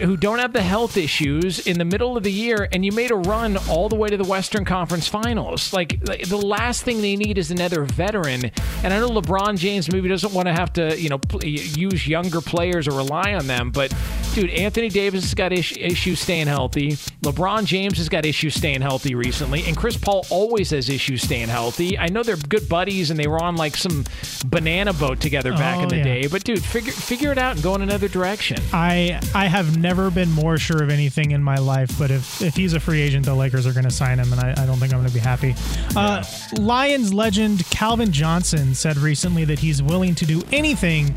[0.00, 3.10] who don't have the health issues in the middle of the year, and you made
[3.10, 5.72] a run all the way to the Western Conference Finals.
[5.72, 8.50] Like, like, the last thing they need is another veteran.
[8.84, 12.06] And I know LeBron James maybe doesn't want to have to, you know, pl- use
[12.06, 13.92] younger players or rely on them, but
[14.34, 16.90] dude, Anthony Davis has got is- issues staying healthy.
[17.22, 21.48] LeBron James has got issues staying healthy recently, and Chris Paul always has issues staying
[21.48, 21.98] healthy.
[21.98, 24.04] I know they're good buddies, and they were on like some
[24.46, 26.04] banana boat together back Oh, in the yeah.
[26.04, 26.26] day.
[26.26, 28.56] But dude, figure figure it out and go in another direction.
[28.72, 32.54] I I have never been more sure of anything in my life, but if if
[32.54, 34.76] he's a free agent, the Lakers are going to sign him, and I, I don't
[34.76, 35.56] think I'm going to be happy.
[35.96, 36.22] Uh,
[36.56, 41.12] Lions legend Calvin Johnson said recently that he's willing to do anything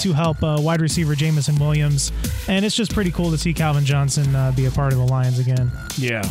[0.00, 2.10] to help uh, wide receiver Jameson Williams,
[2.48, 5.04] and it's just pretty cool to see Calvin Johnson uh, be a part of the
[5.04, 5.70] Lions again.
[5.98, 6.22] Yeah.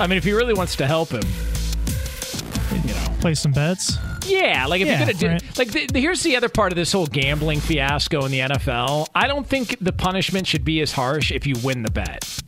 [0.00, 1.22] I mean, if he really wants to help him,
[2.76, 3.96] you know, Play some bets.
[4.26, 5.58] Yeah, like if Yeah, you're gonna do right.
[5.58, 9.08] like the, the- here's the other part of this whole gambling fiasco in the NFL.
[9.14, 12.40] I don't think the punishment should be as harsh if you win the bet.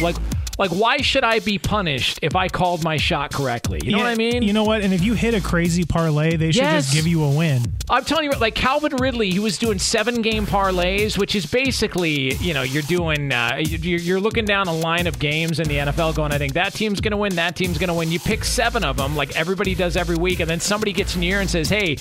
[0.00, 0.16] like
[0.62, 3.80] like why should I be punished if I called my shot correctly?
[3.84, 4.42] You know Yeah, what I mean?
[4.42, 4.80] You know what?
[4.82, 6.84] And if you hit a crazy parlay, they should Yes.
[6.84, 7.64] just give you a win.
[7.90, 12.34] I'm telling you, like Calvin Ridley, he was doing seven game parlays, which is basically,
[12.36, 15.76] you know, you're doing, uh, you're, you're looking down a line of games in the
[15.78, 18.10] NFL going, I think that team's going to win, that team's going to win.
[18.10, 21.40] You pick seven of them, like everybody does every week, and then somebody gets near
[21.40, 21.96] and says, hey,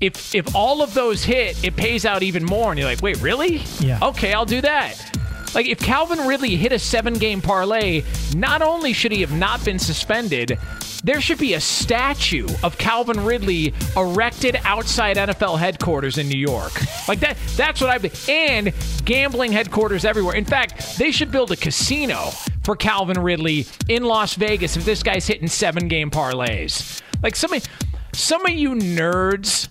[0.00, 2.70] if, if all of those hit, it pays out even more.
[2.70, 3.62] And you're like, wait, really?
[3.80, 3.98] Yeah.
[4.02, 5.18] Okay, I'll do that.
[5.54, 8.02] Like, if Calvin Ridley hit a seven game parlay,
[8.34, 10.58] not only should he have not been suspended,
[11.04, 16.72] there should be a statue of Calvin Ridley erected outside NFL headquarters in New York.
[17.08, 18.72] Like that that's what I've and
[19.04, 20.36] gambling headquarters everywhere.
[20.36, 22.30] In fact, they should build a casino
[22.62, 27.02] for Calvin Ridley in Las Vegas if this guy's hitting seven game parlays.
[27.22, 27.64] Like some of
[28.12, 29.68] some of you nerds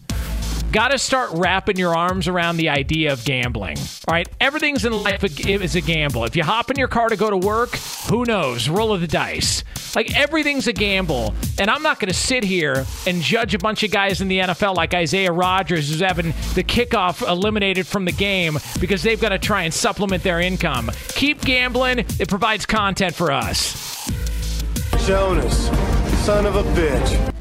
[0.71, 3.77] got to start wrapping your arms around the idea of gambling.
[3.77, 6.23] All right, everything's in life is a gamble.
[6.25, 7.75] If you hop in your car to go to work,
[8.09, 8.69] who knows?
[8.69, 9.63] Roll of the dice.
[9.95, 13.83] Like everything's a gamble, and I'm not going to sit here and judge a bunch
[13.83, 18.13] of guys in the NFL like Isaiah Rodgers who's having the kickoff eliminated from the
[18.13, 20.89] game because they've got to try and supplement their income.
[21.09, 24.09] Keep gambling; it provides content for us.
[25.05, 25.67] Jonas,
[26.23, 27.33] son of a bitch.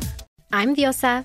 [0.52, 1.24] I'm Diosa.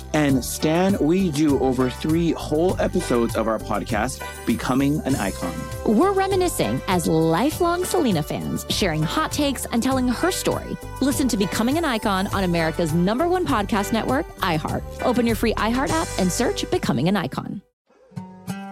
[0.13, 5.53] And Stan, we do over three whole episodes of our podcast, Becoming an Icon.
[5.85, 10.77] We're reminiscing as lifelong Selena fans, sharing hot takes and telling her story.
[10.99, 14.83] Listen to Becoming an Icon on America's number one podcast network, iHeart.
[15.03, 17.61] Open your free iHeart app and search Becoming an Icon.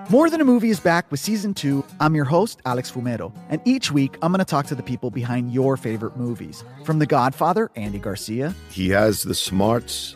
[0.09, 1.85] More Than a Movie is back with season two.
[1.99, 5.11] I'm your host, Alex Fumero, and each week I'm going to talk to the people
[5.11, 6.63] behind your favorite movies.
[6.83, 10.15] From The Godfather, Andy Garcia, He has the smarts